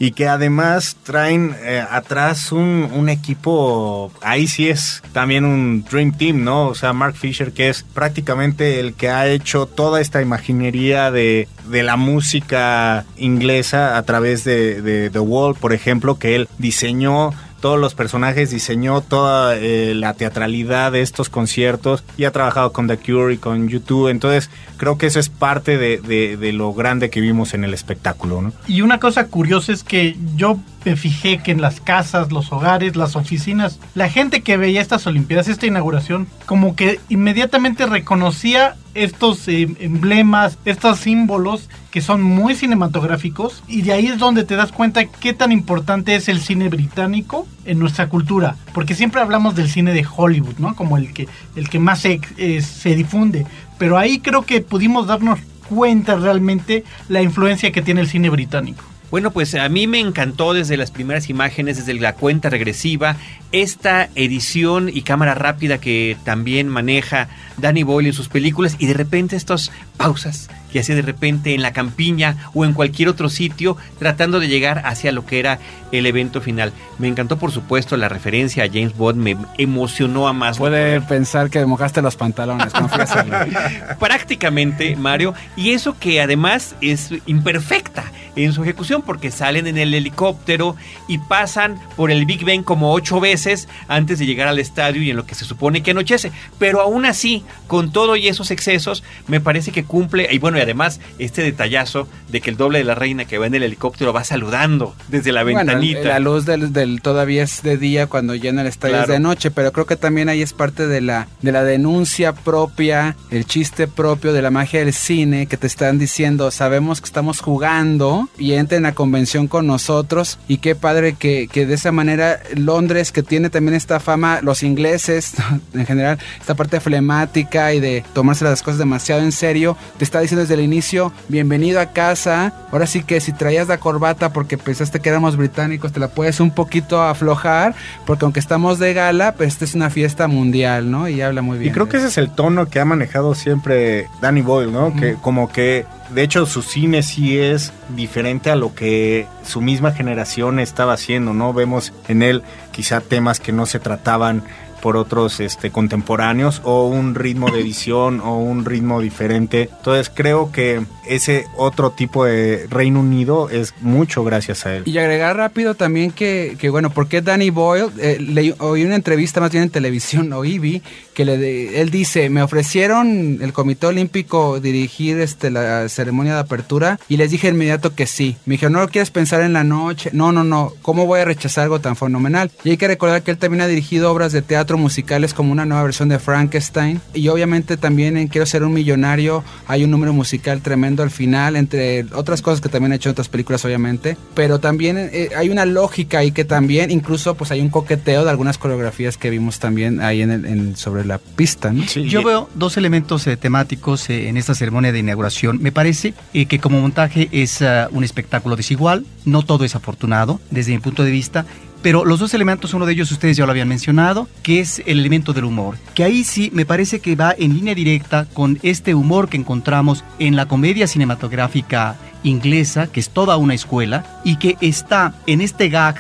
Y 0.02 0.14
que 0.14 0.28
además 0.28 0.98
traen 1.04 1.56
eh, 1.62 1.86
atrás 1.88 2.52
un, 2.52 2.90
un 2.92 3.08
equipo, 3.08 4.12
ahí 4.24 4.48
sí 4.48 4.68
es 4.68 5.04
también 5.14 5.46
un 5.46 5.84
Dream 5.84 6.18
Team, 6.18 6.44
¿no? 6.44 6.70
O 6.70 6.74
sea, 6.74 6.92
Mark 6.92 7.14
Fisher, 7.14 7.52
que 7.52 7.70
es 7.70 7.84
prácticamente 7.84 8.80
el 8.80 8.96
que 8.96 9.10
ha 9.10 9.28
hecho 9.28 9.68
toda 9.68 10.02
esta 10.02 10.20
imaginería 10.20 11.12
de, 11.12 11.48
de 11.66 11.84
la 11.84 11.98
música 11.98 13.06
inglesa 13.16 13.96
a 13.96 14.02
través 14.02 14.44
de, 14.44 14.82
de 14.82 15.12
The 15.12 15.20
Wall, 15.20 15.54
por 15.54 15.72
ejemplo, 15.72 16.18
que 16.18 16.34
él 16.34 16.50
diseñó 16.58 17.30
todos 17.62 17.80
los 17.80 17.96
personajes, 17.96 18.50
diseñó 18.50 19.02
toda 19.02 19.56
eh, 19.56 19.94
la 19.96 20.14
teatralidad 20.16 20.92
de 20.92 21.02
estos 21.02 21.30
conciertos 21.30 22.04
y 22.18 22.26
ha 22.26 22.32
trabajado 22.32 22.74
con 22.74 22.88
The 22.88 22.98
Cure 22.98 23.34
y 23.34 23.38
con 23.38 23.70
YouTube. 23.70 24.10
Entonces, 24.10 24.50
creo 24.78 24.98
que 24.98 25.06
eso 25.06 25.20
es 25.20 25.30
parte 25.30 25.78
de, 25.78 26.52
lo 26.52 26.74
grande 26.74 27.10
que 27.10 27.22
vimos 27.22 27.54
en 27.54 27.64
el 27.64 27.74
espectáculo. 27.74 28.52
Y 28.68 28.82
una 28.82 29.00
cosa 29.00 29.28
curiosa 29.28 29.72
es 29.72 29.84
que 29.84 30.18
yo 30.36 30.60
me 30.86 30.96
fijé 30.96 31.40
que 31.40 31.52
en 31.52 31.62
las 31.62 31.82
casas, 31.82 32.32
los 32.32 32.52
hogares, 32.52 32.96
las 32.96 33.16
oficinas, 33.16 33.80
la 33.96 34.10
gente 34.10 34.42
que 34.42 34.58
veía 34.58 34.82
estas 34.82 35.08
Olimpiadas, 35.08 35.48
esta 35.48 35.68
inauguración, 35.68 36.28
como 36.46 36.76
que 36.76 37.00
inmediatamente 37.10 37.86
reconocía 37.86 38.76
estos 38.94 39.48
eh, 39.48 39.70
emblemas, 39.80 40.58
estos 40.66 41.00
símbolos 41.00 41.70
que 41.92 42.02
son 42.02 42.22
muy 42.22 42.56
cinematográficos 42.56 43.64
y 43.68 43.84
de 43.84 43.94
ahí 43.94 44.08
es 44.08 44.18
donde 44.18 44.44
te 44.44 44.56
das 44.56 44.72
cuenta 44.72 45.06
qué 45.06 45.34
tan 45.34 45.52
importante 45.52 46.16
es 46.16 46.28
el 46.30 46.42
cine 46.42 46.70
británico 46.70 47.48
en 47.66 47.80
nuestra 47.80 48.10
cultura, 48.10 48.56
porque 48.74 48.96
siempre 48.96 49.22
hablamos 49.22 49.56
del 49.56 49.70
cine 49.70 49.94
de 49.94 50.06
Hollywood, 50.06 50.58
¿no? 50.58 50.76
Como 50.76 50.98
el 50.98 51.14
que 51.14 51.28
el 51.56 51.70
que 51.70 51.80
más 51.80 52.02
se, 52.02 52.20
eh, 52.38 52.62
se 52.62 52.96
difunde, 52.96 53.46
pero 53.78 53.98
ahí 53.98 54.20
creo 54.20 54.44
que 54.44 54.62
pudimos 54.62 55.08
darnos 55.08 55.40
cuenta 55.70 56.16
realmente 56.16 56.84
la 57.08 57.22
influencia 57.22 57.72
que 57.72 57.82
tiene 57.82 58.02
el 58.02 58.08
cine 58.08 58.30
británico. 58.30 58.84
Bueno, 59.12 59.32
pues 59.32 59.54
a 59.56 59.68
mí 59.68 59.88
me 59.88 60.00
encantó 60.00 60.54
desde 60.54 60.78
las 60.78 60.90
primeras 60.90 61.30
imágenes, 61.30 61.76
desde 61.76 62.00
la 62.00 62.16
cuenta 62.16 62.50
regresiva, 62.50 63.18
esta 63.52 64.10
edición 64.16 64.90
y 64.94 65.02
cámara 65.02 65.34
rápida 65.34 65.80
que 65.80 66.18
también 66.24 66.70
maneja 66.70 67.28
Danny 67.58 67.84
Boyle 67.84 68.08
en 68.08 68.14
sus 68.14 68.30
películas 68.30 68.76
y 68.80 68.86
de 68.86 68.94
repente 68.94 69.36
estas 69.36 69.72
pausas 69.98 70.50
que 70.72 70.80
hacía 70.80 70.96
de 70.96 71.02
repente 71.02 71.54
en 71.54 71.62
la 71.62 71.74
campiña 71.74 72.38
o 72.54 72.64
en 72.64 72.74
cualquier 72.74 73.10
otro 73.10 73.28
sitio 73.28 73.76
tratando 74.00 74.40
de 74.40 74.48
llegar 74.48 74.84
hacia 74.86 75.12
lo 75.12 75.26
que 75.26 75.40
era 75.40 75.60
el 75.92 76.06
evento 76.06 76.40
final. 76.40 76.72
Me 76.98 77.10
encantó 77.10 77.38
por 77.38 77.52
supuesto 77.52 77.98
la 77.98 78.08
referencia 78.08 78.64
a 78.64 78.68
James 78.68 78.96
Bond, 78.96 79.20
me 79.20 79.36
emocionó 79.58 80.30
a 80.30 80.34
más. 80.34 80.58
Puede 80.58 81.02
pensar 81.02 81.50
que 81.50 81.66
mojaste 81.66 82.02
los 82.02 82.16
pantalones, 82.16 82.72
prácticamente, 84.00 84.96
Mario, 84.96 85.34
y 85.58 85.72
eso 85.72 85.98
que 86.00 86.22
además 86.22 86.76
es 86.80 87.10
imperfecta 87.26 88.06
en 88.38 88.54
su 88.54 88.64
ejecución 88.64 89.02
porque 89.02 89.30
salen 89.30 89.68
en 89.68 89.78
el 89.78 89.94
helicóptero 89.94 90.78
y 91.10 91.18
pasan 91.18 91.78
por 91.98 92.12
el 92.12 92.26
Big 92.26 92.46
Ben 92.46 92.64
como 92.64 92.94
ocho 92.94 93.20
veces 93.20 93.41
antes 93.88 94.20
de 94.20 94.26
llegar 94.26 94.48
al 94.48 94.60
estadio 94.60 95.02
y 95.02 95.10
en 95.10 95.18
lo 95.18 95.26
que 95.26 95.36
se 95.36 95.46
supone 95.46 95.82
que 95.84 95.92
anochece, 95.92 96.32
pero 96.60 96.82
aún 96.82 97.06
así, 97.06 97.44
con 97.68 97.92
todo 97.92 98.16
y 98.16 98.28
esos 98.28 98.52
excesos, 98.52 99.04
me 99.28 99.40
parece 99.40 99.72
que 99.72 99.84
cumple, 99.84 100.28
y 100.32 100.38
bueno, 100.40 100.58
y 100.58 100.62
además 100.62 101.00
este 101.20 101.42
detallazo 101.44 102.08
de 102.30 102.42
que 102.42 102.50
el 102.50 102.58
doble 102.58 102.80
de 102.80 102.86
la 102.86 102.96
reina 102.96 103.26
que 103.26 103.38
va 103.38 103.48
en 103.48 103.56
el 103.56 103.64
helicóptero 103.64 104.14
va 104.14 104.24
saludando 104.24 104.96
desde 105.08 105.32
la 105.32 105.44
Bueno, 105.44 105.60
ventanita. 105.60 106.08
la 106.10 106.20
luz 106.20 106.46
del, 106.46 106.72
del 106.74 107.02
todavía 107.02 107.44
es 107.44 107.64
de 107.64 107.78
día 107.78 108.08
cuando 108.08 108.36
llena 108.36 108.62
el 108.62 108.68
estadio 108.68 108.96
es 108.96 109.00
Claro. 109.06 109.14
de 109.14 109.20
noche, 109.20 109.52
pero 109.52 109.72
creo 109.72 109.86
que 109.86 109.96
también 109.96 110.30
ahí 110.30 110.42
es 110.42 110.54
parte 110.54 110.88
de 110.88 111.02
la 111.02 111.28
de 111.42 111.52
la 111.52 111.64
denuncia 111.64 112.34
propia, 112.34 113.16
el 113.32 113.46
chiste 113.46 113.88
propio 113.88 114.34
de 114.34 114.42
la 114.42 114.52
magia 114.52 114.80
del 114.82 114.94
cine 114.94 115.48
que 115.48 115.58
te 115.58 115.68
están 115.68 115.98
diciendo, 116.00 116.52
sabemos 116.52 117.00
que 117.02 117.06
estamos 117.06 117.40
jugando 117.42 118.30
y 118.38 118.54
entren 118.54 118.86
a 118.86 118.94
convención 118.94 119.48
con 119.48 119.66
nosotros 119.68 120.38
y 120.48 120.58
qué 120.58 120.76
padre 120.76 121.14
que, 121.14 121.48
que 121.52 121.66
de 121.66 121.74
esa 121.76 121.92
manera 121.92 122.40
Londres 122.56 123.12
que 123.12 123.24
tiene 123.32 123.50
también 123.50 123.76
esta 123.76 124.02
fama, 124.02 124.42
los 124.42 124.62
ingleses 124.62 125.36
en 125.74 125.86
general, 125.86 126.20
esta 126.38 126.54
parte 126.54 126.82
flemática 126.82 127.74
y 127.74 127.80
de 127.80 128.04
tomarse 128.12 128.44
las 128.44 128.62
cosas 128.62 128.78
demasiado 128.78 129.22
en 129.22 129.32
serio, 129.32 129.78
te 129.98 130.04
está 130.04 130.20
diciendo 130.20 130.42
desde 130.42 130.56
el 130.56 130.60
inicio, 130.60 131.14
bienvenido 131.30 131.80
a 131.80 131.94
casa, 131.94 132.52
ahora 132.74 132.88
sí 132.88 133.04
que 133.04 133.22
si 133.22 133.32
traías 133.32 133.70
la 133.70 133.78
corbata 133.78 134.34
porque 134.34 134.58
pensaste 134.58 135.00
que 135.00 135.08
éramos 135.08 135.38
británicos, 135.38 135.94
te 135.94 136.02
la 136.02 136.10
puedes 136.10 136.42
un 136.42 136.52
poquito 136.52 137.02
aflojar, 137.02 137.74
porque 138.06 138.26
aunque 138.26 138.42
estamos 138.42 138.80
de 138.80 138.94
gala, 138.94 139.34
pues 139.36 139.54
esta 139.54 139.64
es 139.64 139.76
una 139.76 139.90
fiesta 139.90 140.28
mundial, 140.28 140.92
¿no? 140.92 141.08
Y 141.08 141.22
habla 141.22 141.42
muy 141.42 141.58
bien. 141.58 141.72
Y 141.72 141.74
creo 141.74 141.88
que 141.88 141.96
ese 141.96 142.08
es 142.08 142.18
el 142.18 142.32
tono 142.32 142.68
que 142.68 142.82
ha 142.82 142.86
manejado 142.86 143.34
siempre 143.34 144.10
Danny 144.22 144.42
Boyle, 144.42 144.74
¿no? 144.74 144.94
Que 144.94 145.14
como 145.14 145.50
que, 145.50 145.86
de 146.10 146.24
hecho, 146.24 146.46
su 146.46 146.64
cine 146.64 147.02
sí 147.02 147.40
es 147.40 147.72
diferente 147.96 148.52
a 148.52 148.58
lo 148.58 148.76
que 148.76 149.26
su 149.46 149.62
misma 149.62 149.94
generación 149.94 150.60
estaba 150.60 150.94
haciendo, 150.94 151.34
¿no? 151.34 151.54
Vemos 151.54 151.94
en 152.10 152.24
él 152.24 152.44
quizá 152.72 153.02
temas 153.02 153.21
que 153.40 153.52
no 153.52 153.66
se 153.66 153.80
trataban 153.80 154.44
por 154.82 154.98
otros 154.98 155.40
este, 155.40 155.70
contemporáneos 155.70 156.62
o 156.66 156.88
un 156.88 157.16
ritmo 157.16 157.50
de 157.52 157.62
edición 157.62 158.20
o 158.20 158.40
un 158.40 158.66
ritmo 158.66 159.00
diferente. 159.00 159.70
Entonces 159.78 160.12
creo 160.14 160.52
que 160.52 160.82
ese 161.08 161.46
otro 161.56 161.92
tipo 161.92 162.26
de 162.26 162.68
Reino 162.70 163.00
Unido 163.00 163.50
es 163.50 163.74
mucho 163.82 164.24
gracias 164.24 164.66
a 164.66 164.76
él. 164.76 164.84
Y 164.86 164.98
agregar 164.98 165.38
rápido 165.38 165.76
también 165.76 166.12
que, 166.12 166.58
que 166.60 166.70
bueno, 166.70 166.90
porque 166.90 167.22
Danny 167.22 167.52
Boyle, 167.52 167.92
eh, 168.00 168.56
oí 168.60 168.84
una 168.84 168.96
entrevista 168.96 169.40
más 169.40 169.52
bien 169.52 169.66
en 169.66 169.70
televisión, 169.70 170.34
oí, 170.34 170.60
vi, 170.60 170.82
que 171.14 171.26
le 171.26 171.38
de- 171.38 171.82
él 171.82 171.90
dice, 171.92 172.30
me 172.30 172.42
ofrecieron 172.42 173.40
el 173.42 173.54
Comité 173.54 173.88
Olímpico 173.88 174.60
dirigir 174.60 175.20
este, 175.20 175.52
la 175.52 175.88
ceremonia 175.90 176.34
de 176.36 176.40
apertura 176.40 177.00
y 177.10 177.18
les 177.18 177.32
dije 177.32 177.50
inmediato 177.50 177.94
que 177.96 178.08
sí. 178.08 178.38
Me 178.46 178.54
dijeron, 178.54 178.74
no 178.74 178.80
lo 178.80 178.88
quieres 178.90 179.12
pensar 179.12 179.42
en 179.42 179.54
la 179.54 179.64
noche. 179.64 180.10
No, 180.14 180.32
no, 180.32 180.44
no, 180.44 180.74
¿cómo 180.82 181.06
voy 181.06 181.20
a 181.20 181.26
rechazar 181.26 181.64
algo 181.66 181.80
tan 181.82 181.96
fenomenal? 181.96 182.50
Y 182.64 182.72
hay 182.72 182.78
que 182.78 182.88
recordar 182.88 183.24
que 183.24 183.32
él 183.32 183.38
también 183.38 183.62
ha 183.62 183.68
dirigido 183.68 184.12
obras 184.12 184.32
de 184.32 184.42
teatro 184.42 184.78
musicales 184.78 185.34
como 185.34 185.52
una 185.52 185.66
nueva 185.66 185.84
versión 185.84 186.10
de 186.10 186.20
Frankenstein. 186.20 187.02
Y 187.14 187.28
obviamente 187.28 187.78
también 187.78 188.18
en 188.18 188.28
Quiero 188.28 188.46
ser 188.46 188.64
un 188.64 188.74
millonario 188.74 189.44
hay 189.68 189.84
un 189.84 189.92
número 189.92 190.14
musical 190.14 190.62
tremendo 190.62 191.04
al 191.04 191.12
final, 191.12 191.56
entre 191.56 192.06
otras 192.14 192.42
cosas 192.42 192.62
que 192.62 192.70
también 192.70 192.94
ha 192.94 192.96
hecho 192.96 193.10
en 193.10 193.12
otras 193.12 193.28
películas 193.30 193.64
obviamente. 193.66 194.16
Pero 194.34 194.60
también 194.60 194.98
eh, 194.98 195.30
hay 195.36 195.50
una 195.50 195.66
lógica 195.66 196.20
ahí 196.20 196.32
que 196.32 196.46
también, 196.46 196.90
incluso 196.92 197.36
pues 197.36 197.52
hay 197.52 197.60
un 197.62 197.70
coqueteo 197.70 198.24
de 198.24 198.30
algunas 198.30 198.58
coreografías 198.58 199.18
que 199.18 199.30
vimos 199.30 199.60
también 199.60 200.00
ahí 200.02 200.22
en 200.22 200.32
el, 200.32 200.46
en- 200.46 200.76
sobre 200.78 201.06
la 201.12 201.18
pista, 201.18 201.72
¿no? 201.72 201.84
Sí, 201.88 202.08
Yo 202.10 202.22
y- 202.22 202.24
veo 202.26 202.50
dos 202.56 202.78
elementos 202.78 203.28
eh, 203.28 203.38
temáticos 203.38 204.10
eh, 204.10 204.30
en 204.30 204.38
esta 204.38 204.56
ceremonia 204.56 204.92
de 204.92 205.00
inauguración. 205.00 205.60
Me 205.62 205.72
parece 205.72 206.14
eh, 206.34 206.46
que 206.46 206.60
como 206.60 206.80
montaje 206.82 207.28
es 207.32 207.62
ah, 207.62 207.88
un 207.92 208.04
espectáculo 208.04 208.56
desigual, 208.56 209.06
no 209.26 209.44
todo 209.44 209.64
es 209.66 209.76
afortunado 209.76 210.40
desde 210.50 210.72
mi 210.72 210.80
punto 210.80 211.04
de 211.04 211.12
vista. 211.12 211.46
Pero 211.82 212.06
los 212.06 212.20
dos 212.20 212.34
elementos, 212.36 212.76
uno 212.76 212.86
de 212.86 212.94
ellos 212.94 213.12
ustedes 213.12 213.36
ya 213.38 213.46
lo 213.46 213.52
habían 213.52 213.68
mencionado, 213.68 214.28
que 214.44 214.60
es 214.60 214.84
el 214.86 215.00
elemento 215.00 215.34
del 215.34 215.46
humor. 215.46 215.78
Que 215.96 216.04
ahí 216.04 216.24
sí 216.24 216.52
me 216.54 216.64
parece 216.64 217.00
que 217.00 217.16
va 217.16 217.34
en 217.36 217.56
línea 217.56 217.74
directa 217.74 218.28
con 218.34 218.60
este 218.62 218.94
humor 218.94 219.30
que 219.30 219.38
encontramos 219.38 220.04
en 220.20 220.36
la 220.36 220.46
comedia 220.48 220.86
cinematográfica 220.86 221.96
inglesa, 222.24 222.86
que 222.86 223.00
es 223.00 223.10
toda 223.10 223.38
una 223.38 223.56
escuela, 223.56 224.22
y 224.24 224.36
que 224.36 224.58
está 224.62 225.16
en 225.26 225.42
este 225.42 225.70
gag 225.70 225.96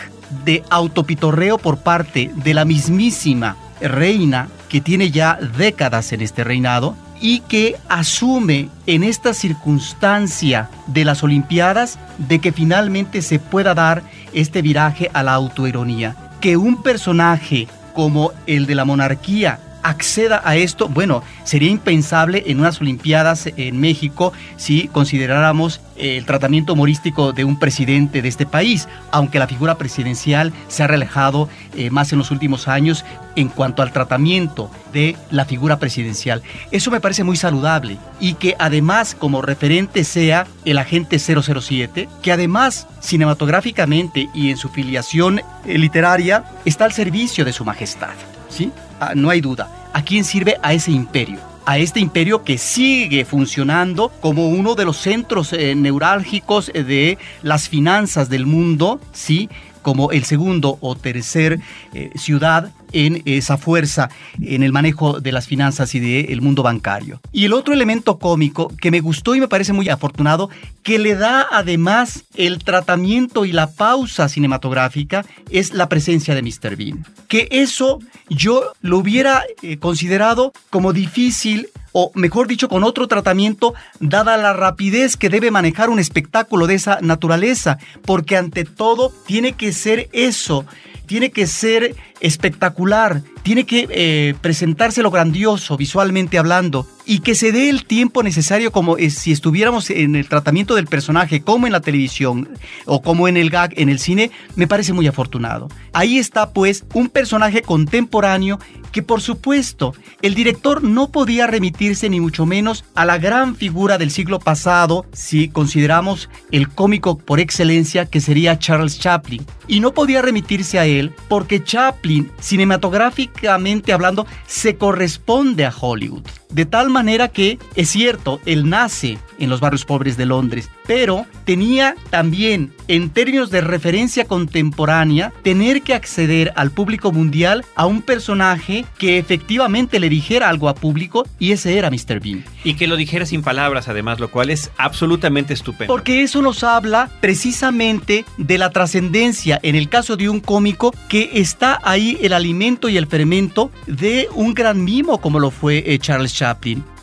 de 0.45 0.63
autopitorreo 0.69 1.57
por 1.57 1.77
parte 1.79 2.29
de 2.43 2.53
la 2.53 2.63
mismísima 2.63 3.57
reina 3.81 4.47
que 4.69 4.81
tiene 4.81 5.11
ya 5.11 5.37
décadas 5.57 6.11
en 6.13 6.21
este 6.21 6.43
reinado 6.43 6.95
y 7.19 7.39
que 7.41 7.77
asume 7.87 8.69
en 8.87 9.03
esta 9.03 9.33
circunstancia 9.33 10.69
de 10.87 11.05
las 11.05 11.23
Olimpiadas 11.23 11.99
de 12.17 12.39
que 12.39 12.51
finalmente 12.51 13.21
se 13.21 13.37
pueda 13.37 13.75
dar 13.75 14.01
este 14.33 14.61
viraje 14.61 15.09
a 15.13 15.21
la 15.21 15.33
autoironía. 15.33 16.15
Que 16.41 16.57
un 16.57 16.81
personaje 16.81 17.67
como 17.93 18.31
el 18.47 18.65
de 18.65 18.75
la 18.75 18.85
monarquía 18.85 19.59
acceda 19.83 20.41
a 20.43 20.55
esto, 20.55 20.87
bueno, 20.87 21.23
sería 21.43 21.69
impensable 21.69 22.43
en 22.47 22.59
unas 22.59 22.81
Olimpiadas 22.81 23.49
en 23.57 23.79
México 23.79 24.33
si 24.57 24.87
consideráramos 24.87 25.81
el 25.97 26.25
tratamiento 26.25 26.73
humorístico 26.73 27.31
de 27.31 27.43
un 27.43 27.59
presidente 27.59 28.21
de 28.21 28.27
este 28.27 28.45
país, 28.45 28.87
aunque 29.11 29.39
la 29.39 29.47
figura 29.47 29.77
presidencial 29.77 30.51
se 30.67 30.83
ha 30.83 30.87
relajado 30.87 31.47
eh, 31.75 31.89
más 31.89 32.11
en 32.11 32.19
los 32.19 32.31
últimos 32.31 32.67
años 32.67 33.05
en 33.35 33.49
cuanto 33.49 33.81
al 33.81 33.91
tratamiento 33.91 34.69
de 34.93 35.15
la 35.29 35.45
figura 35.45 35.79
presidencial. 35.79 36.41
Eso 36.71 36.91
me 36.91 36.99
parece 36.99 37.23
muy 37.23 37.37
saludable 37.37 37.97
y 38.19 38.33
que 38.33 38.55
además 38.59 39.15
como 39.15 39.41
referente 39.41 40.03
sea 40.03 40.47
el 40.65 40.77
agente 40.77 41.19
007, 41.19 42.09
que 42.21 42.31
además 42.31 42.87
cinematográficamente 42.99 44.29
y 44.33 44.49
en 44.49 44.57
su 44.57 44.69
filiación 44.69 45.41
eh, 45.65 45.77
literaria 45.77 46.43
está 46.65 46.85
al 46.85 46.93
servicio 46.93 47.45
de 47.45 47.53
su 47.53 47.63
majestad, 47.63 48.13
¿sí? 48.49 48.71
Ah, 49.03 49.13
no 49.15 49.31
hay 49.31 49.41
duda. 49.41 49.89
¿A 49.93 50.03
quién 50.03 50.23
sirve? 50.23 50.57
A 50.61 50.73
ese 50.73 50.91
imperio. 50.91 51.39
a 51.65 51.77
este 51.77 51.99
imperio 51.99 52.43
que 52.43 52.57
sigue 52.57 53.23
funcionando 53.23 54.09
como 54.19 54.49
uno 54.49 54.73
de 54.73 54.83
los 54.83 54.97
centros 54.97 55.53
eh, 55.53 55.75
neurálgicos 55.75 56.71
de 56.73 57.19
las 57.43 57.69
finanzas 57.69 58.29
del 58.29 58.45
mundo, 58.47 58.99
¿sí? 59.13 59.47
como 59.81 60.11
el 60.11 60.23
segundo 60.25 60.77
o 60.81 60.95
tercer 60.95 61.59
eh, 61.93 62.11
ciudad 62.15 62.71
en 62.91 63.21
esa 63.25 63.57
fuerza 63.57 64.09
en 64.41 64.63
el 64.63 64.71
manejo 64.71 65.19
de 65.19 65.31
las 65.31 65.47
finanzas 65.47 65.93
y 65.95 65.99
del 65.99 66.41
mundo 66.41 66.63
bancario. 66.63 67.19
Y 67.31 67.45
el 67.45 67.53
otro 67.53 67.73
elemento 67.73 68.19
cómico 68.19 68.71
que 68.79 68.91
me 68.91 68.99
gustó 68.99 69.35
y 69.35 69.39
me 69.39 69.47
parece 69.47 69.73
muy 69.73 69.89
afortunado, 69.89 70.49
que 70.83 70.99
le 70.99 71.15
da 71.15 71.47
además 71.51 72.23
el 72.35 72.63
tratamiento 72.63 73.45
y 73.45 73.51
la 73.51 73.71
pausa 73.71 74.29
cinematográfica, 74.29 75.25
es 75.49 75.73
la 75.73 75.89
presencia 75.89 76.35
de 76.35 76.41
Mr. 76.41 76.75
Bean. 76.75 77.05
Que 77.27 77.47
eso 77.51 77.99
yo 78.29 78.73
lo 78.81 78.97
hubiera 78.97 79.43
eh, 79.61 79.77
considerado 79.77 80.53
como 80.69 80.93
difícil 80.93 81.69
o 81.93 82.11
mejor 82.15 82.47
dicho, 82.47 82.69
con 82.69 82.83
otro 82.83 83.07
tratamiento, 83.07 83.73
dada 83.99 84.37
la 84.37 84.53
rapidez 84.53 85.17
que 85.17 85.29
debe 85.29 85.51
manejar 85.51 85.89
un 85.89 85.99
espectáculo 85.99 86.67
de 86.67 86.75
esa 86.75 86.99
naturaleza, 87.01 87.79
porque 88.05 88.37
ante 88.37 88.63
todo 88.63 89.11
tiene 89.25 89.53
que 89.53 89.73
ser 89.73 90.09
eso, 90.13 90.65
tiene 91.05 91.31
que 91.31 91.47
ser 91.47 91.95
espectacular, 92.21 93.21
tiene 93.43 93.65
que 93.65 93.87
eh, 93.89 94.35
presentarse 94.39 95.01
lo 95.01 95.11
grandioso 95.11 95.75
visualmente 95.75 96.37
hablando 96.37 96.87
y 97.05 97.19
que 97.19 97.35
se 97.35 97.51
dé 97.51 97.69
el 97.69 97.85
tiempo 97.85 98.23
necesario 98.23 98.71
como 98.71 98.95
si 98.97 99.31
estuviéramos 99.31 99.89
en 99.89 100.15
el 100.15 100.29
tratamiento 100.29 100.75
del 100.75 100.87
personaje, 100.87 101.41
como 101.41 101.65
en 101.65 101.73
la 101.73 101.81
televisión 101.81 102.49
o 102.85 103.01
como 103.01 103.27
en 103.27 103.37
el 103.37 103.49
gag 103.49 103.73
en 103.75 103.89
el 103.89 103.99
cine, 103.99 104.31
me 104.55 104.67
parece 104.67 104.93
muy 104.93 105.07
afortunado. 105.07 105.67
Ahí 105.93 106.17
está 106.19 106.51
pues 106.51 106.85
un 106.93 107.09
personaje 107.09 107.63
contemporáneo 107.63 108.59
que 108.91 109.01
por 109.01 109.21
supuesto 109.21 109.93
el 110.21 110.35
director 110.35 110.83
no 110.83 111.11
podía 111.11 111.47
remitirse 111.47 112.09
ni 112.09 112.19
mucho 112.19 112.45
menos 112.45 112.85
a 112.93 113.05
la 113.05 113.17
gran 113.17 113.55
figura 113.55 113.97
del 113.97 114.11
siglo 114.11 114.39
pasado 114.39 115.05
si 115.13 115.49
consideramos 115.49 116.29
el 116.51 116.69
cómico 116.69 117.17
por 117.17 117.39
excelencia 117.39 118.05
que 118.05 118.21
sería 118.21 118.59
Charles 118.59 118.99
Chaplin. 118.99 119.45
Y 119.67 119.79
no 119.79 119.93
podía 119.93 120.21
remitirse 120.21 120.79
a 120.79 120.85
él 120.85 121.13
porque 121.29 121.63
Chaplin, 121.63 122.10
cinematográficamente 122.39 123.93
hablando, 123.93 124.25
se 124.47 124.77
corresponde 124.77 125.65
a 125.65 125.71
Hollywood. 125.71 126.40
De 126.51 126.65
tal 126.65 126.89
manera 126.89 127.29
que, 127.29 127.59
es 127.75 127.89
cierto, 127.89 128.41
él 128.45 128.69
nace 128.69 129.17
en 129.39 129.49
los 129.49 129.59
barrios 129.59 129.85
pobres 129.85 130.17
de 130.17 130.25
Londres, 130.25 130.69
pero 130.85 131.25
tenía 131.45 131.95
también, 132.09 132.73
en 132.87 133.09
términos 133.09 133.49
de 133.49 133.61
referencia 133.61 134.25
contemporánea, 134.25 135.33
tener 135.41 135.81
que 135.81 135.93
acceder 135.93 136.53
al 136.55 136.71
público 136.71 137.11
mundial 137.11 137.65
a 137.75 137.85
un 137.85 138.01
personaje 138.01 138.85
que 138.97 139.17
efectivamente 139.17 139.99
le 139.99 140.09
dijera 140.09 140.49
algo 140.49 140.69
a 140.69 140.75
público 140.75 141.25
y 141.39 141.53
ese 141.53 141.77
era 141.77 141.89
Mr. 141.89 142.19
Bean. 142.19 142.43
Y 142.63 142.75
que 142.75 142.87
lo 142.87 142.97
dijera 142.97 143.25
sin 143.25 143.41
palabras, 143.41 143.87
además, 143.87 144.19
lo 144.19 144.29
cual 144.29 144.49
es 144.49 144.69
absolutamente 144.77 145.53
estupendo. 145.53 145.91
Porque 145.91 146.21
eso 146.21 146.41
nos 146.41 146.63
habla 146.63 147.09
precisamente 147.21 148.25
de 148.37 148.57
la 148.57 148.69
trascendencia, 148.69 149.59
en 149.63 149.75
el 149.75 149.89
caso 149.89 150.17
de 150.17 150.29
un 150.29 150.39
cómico, 150.39 150.93
que 151.07 151.31
está 151.33 151.79
ahí 151.83 152.19
el 152.21 152.33
alimento 152.33 152.89
y 152.89 152.97
el 152.97 153.07
fermento 153.07 153.71
de 153.87 154.27
un 154.35 154.53
gran 154.53 154.83
mimo 154.83 155.19
como 155.19 155.39
lo 155.39 155.51
fue 155.51 155.83
eh, 155.85 155.97
Charles 155.99 156.33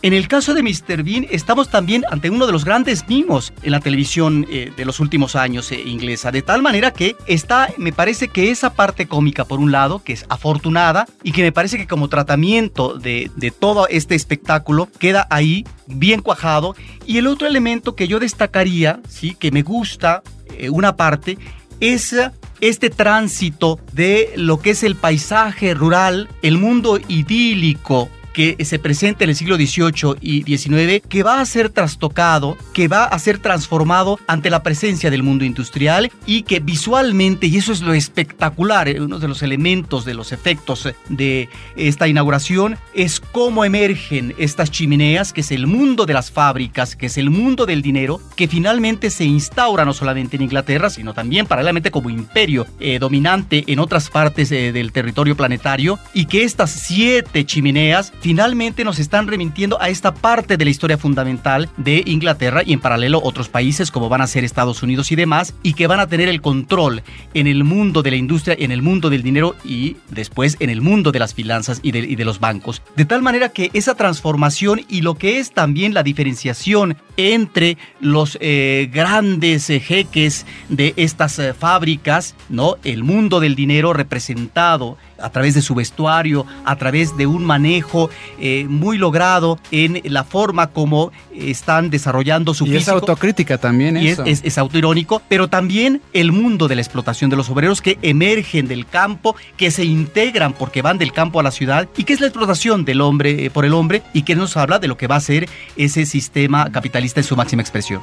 En 0.02 0.14
el 0.14 0.26
caso 0.26 0.52
de 0.52 0.62
Mr. 0.62 1.04
Bean, 1.04 1.26
estamos 1.30 1.68
también 1.68 2.04
ante 2.10 2.28
uno 2.28 2.46
de 2.46 2.52
los 2.52 2.64
grandes 2.64 3.08
mimos 3.08 3.52
en 3.62 3.70
la 3.70 3.78
televisión 3.78 4.46
eh, 4.50 4.72
de 4.76 4.84
los 4.84 4.98
últimos 4.98 5.36
años 5.36 5.70
eh, 5.70 5.80
inglesa, 5.80 6.32
de 6.32 6.42
tal 6.42 6.60
manera 6.60 6.92
que 6.92 7.14
está, 7.26 7.68
me 7.78 7.92
parece 7.92 8.28
que 8.28 8.50
esa 8.50 8.74
parte 8.74 9.06
cómica, 9.06 9.44
por 9.44 9.60
un 9.60 9.70
lado, 9.70 10.02
que 10.02 10.12
es 10.12 10.24
afortunada 10.28 11.06
y 11.22 11.32
que 11.32 11.42
me 11.42 11.52
parece 11.52 11.78
que 11.78 11.86
como 11.86 12.08
tratamiento 12.08 12.98
de, 12.98 13.30
de 13.36 13.50
todo 13.52 13.86
este 13.88 14.16
espectáculo 14.16 14.88
queda 14.98 15.26
ahí 15.30 15.64
bien 15.86 16.20
cuajado. 16.20 16.74
Y 17.06 17.18
el 17.18 17.28
otro 17.28 17.46
elemento 17.46 17.94
que 17.94 18.08
yo 18.08 18.18
destacaría, 18.18 19.00
sí, 19.08 19.36
que 19.36 19.52
me 19.52 19.62
gusta, 19.62 20.22
eh, 20.56 20.68
una 20.68 20.96
parte, 20.96 21.38
es 21.80 22.16
este 22.60 22.90
tránsito 22.90 23.78
de 23.92 24.32
lo 24.34 24.58
que 24.58 24.70
es 24.70 24.82
el 24.82 24.96
paisaje 24.96 25.74
rural, 25.74 26.28
el 26.42 26.58
mundo 26.58 26.98
idílico 27.06 28.08
que 28.38 28.64
se 28.64 28.78
presenta 28.78 29.24
en 29.24 29.30
el 29.30 29.34
siglo 29.34 29.56
XVIII 29.56 30.14
y 30.20 30.44
XIX, 30.44 31.02
que 31.08 31.24
va 31.24 31.40
a 31.40 31.44
ser 31.44 31.70
trastocado, 31.70 32.56
que 32.72 32.86
va 32.86 33.02
a 33.02 33.18
ser 33.18 33.40
transformado 33.40 34.20
ante 34.28 34.48
la 34.48 34.62
presencia 34.62 35.10
del 35.10 35.24
mundo 35.24 35.44
industrial 35.44 36.12
y 36.24 36.42
que 36.42 36.60
visualmente, 36.60 37.48
y 37.48 37.56
eso 37.56 37.72
es 37.72 37.80
lo 37.80 37.94
espectacular, 37.94 38.88
eh, 38.88 39.00
uno 39.00 39.18
de 39.18 39.26
los 39.26 39.42
elementos 39.42 40.04
de 40.04 40.14
los 40.14 40.30
efectos 40.30 40.88
de 41.08 41.48
esta 41.74 42.06
inauguración, 42.06 42.78
es 42.94 43.18
cómo 43.18 43.64
emergen 43.64 44.32
estas 44.38 44.70
chimeneas, 44.70 45.32
que 45.32 45.40
es 45.40 45.50
el 45.50 45.66
mundo 45.66 46.06
de 46.06 46.14
las 46.14 46.30
fábricas, 46.30 46.94
que 46.94 47.06
es 47.06 47.18
el 47.18 47.30
mundo 47.30 47.66
del 47.66 47.82
dinero, 47.82 48.20
que 48.36 48.46
finalmente 48.46 49.10
se 49.10 49.24
instaura 49.24 49.84
no 49.84 49.92
solamente 49.92 50.36
en 50.36 50.42
Inglaterra, 50.42 50.90
sino 50.90 51.12
también 51.12 51.46
paralelamente 51.46 51.90
como 51.90 52.08
imperio 52.08 52.68
eh, 52.78 53.00
dominante 53.00 53.64
en 53.66 53.80
otras 53.80 54.10
partes 54.10 54.52
eh, 54.52 54.70
del 54.70 54.92
territorio 54.92 55.36
planetario, 55.36 55.98
y 56.14 56.26
que 56.26 56.44
estas 56.44 56.70
siete 56.70 57.44
chimeneas 57.44 58.12
finalmente 58.28 58.84
nos 58.84 58.98
están 58.98 59.26
remitiendo 59.26 59.80
a 59.80 59.88
esta 59.88 60.12
parte 60.12 60.58
de 60.58 60.64
la 60.66 60.70
historia 60.70 60.98
fundamental 60.98 61.70
de 61.78 62.02
Inglaterra 62.04 62.60
y 62.62 62.74
en 62.74 62.80
paralelo 62.80 63.22
otros 63.24 63.48
países 63.48 63.90
como 63.90 64.10
van 64.10 64.20
a 64.20 64.26
ser 64.26 64.44
Estados 64.44 64.82
Unidos 64.82 65.10
y 65.10 65.16
demás, 65.16 65.54
y 65.62 65.72
que 65.72 65.86
van 65.86 65.98
a 65.98 66.08
tener 66.08 66.28
el 66.28 66.42
control 66.42 67.02
en 67.32 67.46
el 67.46 67.64
mundo 67.64 68.02
de 68.02 68.10
la 68.10 68.18
industria, 68.18 68.54
en 68.58 68.70
el 68.70 68.82
mundo 68.82 69.08
del 69.08 69.22
dinero 69.22 69.56
y 69.64 69.96
después 70.10 70.58
en 70.60 70.68
el 70.68 70.82
mundo 70.82 71.10
de 71.10 71.20
las 71.20 71.32
finanzas 71.32 71.80
y 71.82 71.90
de, 71.90 72.24
los 72.26 72.38
bancos. 72.38 72.82
De 72.96 73.06
tal 73.06 73.22
manera 73.22 73.48
que 73.48 73.70
esa 73.72 73.94
transformación 73.94 74.82
y 74.90 75.00
lo 75.00 75.14
que 75.14 75.38
es 75.38 75.52
también 75.52 75.94
la 75.94 76.02
diferenciación 76.02 76.98
entre 77.16 77.78
los 77.98 78.36
eh, 78.42 78.90
grandes 78.92 79.70
eh, 79.70 79.80
jeques 79.80 80.44
de 80.68 80.92
estas 80.98 81.38
eh, 81.38 81.54
fábricas, 81.54 82.34
¿no? 82.50 82.76
El 82.84 83.04
mundo 83.04 83.40
del 83.40 83.54
dinero 83.54 83.94
representado 83.94 84.98
a 85.20 85.30
través 85.30 85.54
de 85.54 85.62
su 85.62 85.74
vestuario, 85.74 86.46
a 86.64 86.76
través 86.76 87.16
de 87.16 87.26
un 87.26 87.44
manejo 87.44 88.10
eh, 88.38 88.66
muy 88.68 88.98
logrado 88.98 89.58
en 89.70 90.00
la 90.04 90.24
forma 90.24 90.68
como 90.68 91.12
están 91.34 91.90
desarrollando 91.90 92.54
su 92.54 92.66
y 92.66 92.76
es 92.76 92.88
autocrítica 92.88 93.58
también 93.58 93.96
y 93.96 94.08
Es, 94.08 94.20
es, 94.26 94.58
autoirónico, 94.58 95.22
pero 95.28 95.48
también 95.48 96.00
el 96.12 96.32
mundo 96.32 96.68
de 96.68 96.74
la 96.76 96.82
explotación 96.82 97.30
de 97.30 97.36
los 97.36 97.48
obreros 97.50 97.80
que 97.80 97.98
emergen 98.02 98.68
del 98.68 98.86
campo, 98.86 99.36
que 99.56 99.70
se 99.70 99.84
integran 99.84 100.52
porque 100.52 100.82
van 100.82 100.98
del 100.98 101.12
campo 101.12 101.40
a 101.40 101.42
la 101.42 101.50
ciudad 101.50 101.88
y 101.96 102.04
que 102.04 102.12
es 102.12 102.20
la 102.20 102.26
explotación 102.26 102.84
del 102.84 103.00
hombre 103.00 103.46
eh, 103.46 103.50
por 103.50 103.64
el 103.64 103.74
hombre 103.74 104.02
y 104.12 104.22
que 104.22 104.34
nos 104.34 104.56
habla 104.56 104.78
de 104.78 104.88
lo 104.88 104.96
que 104.96 105.06
va 105.06 105.16
a 105.16 105.20
ser 105.20 105.48
ese 105.76 106.06
sistema 106.06 106.70
capitalista 106.70 107.20
en 107.20 107.24
su 107.24 107.36
máxima 107.36 107.62
expresión. 107.62 108.00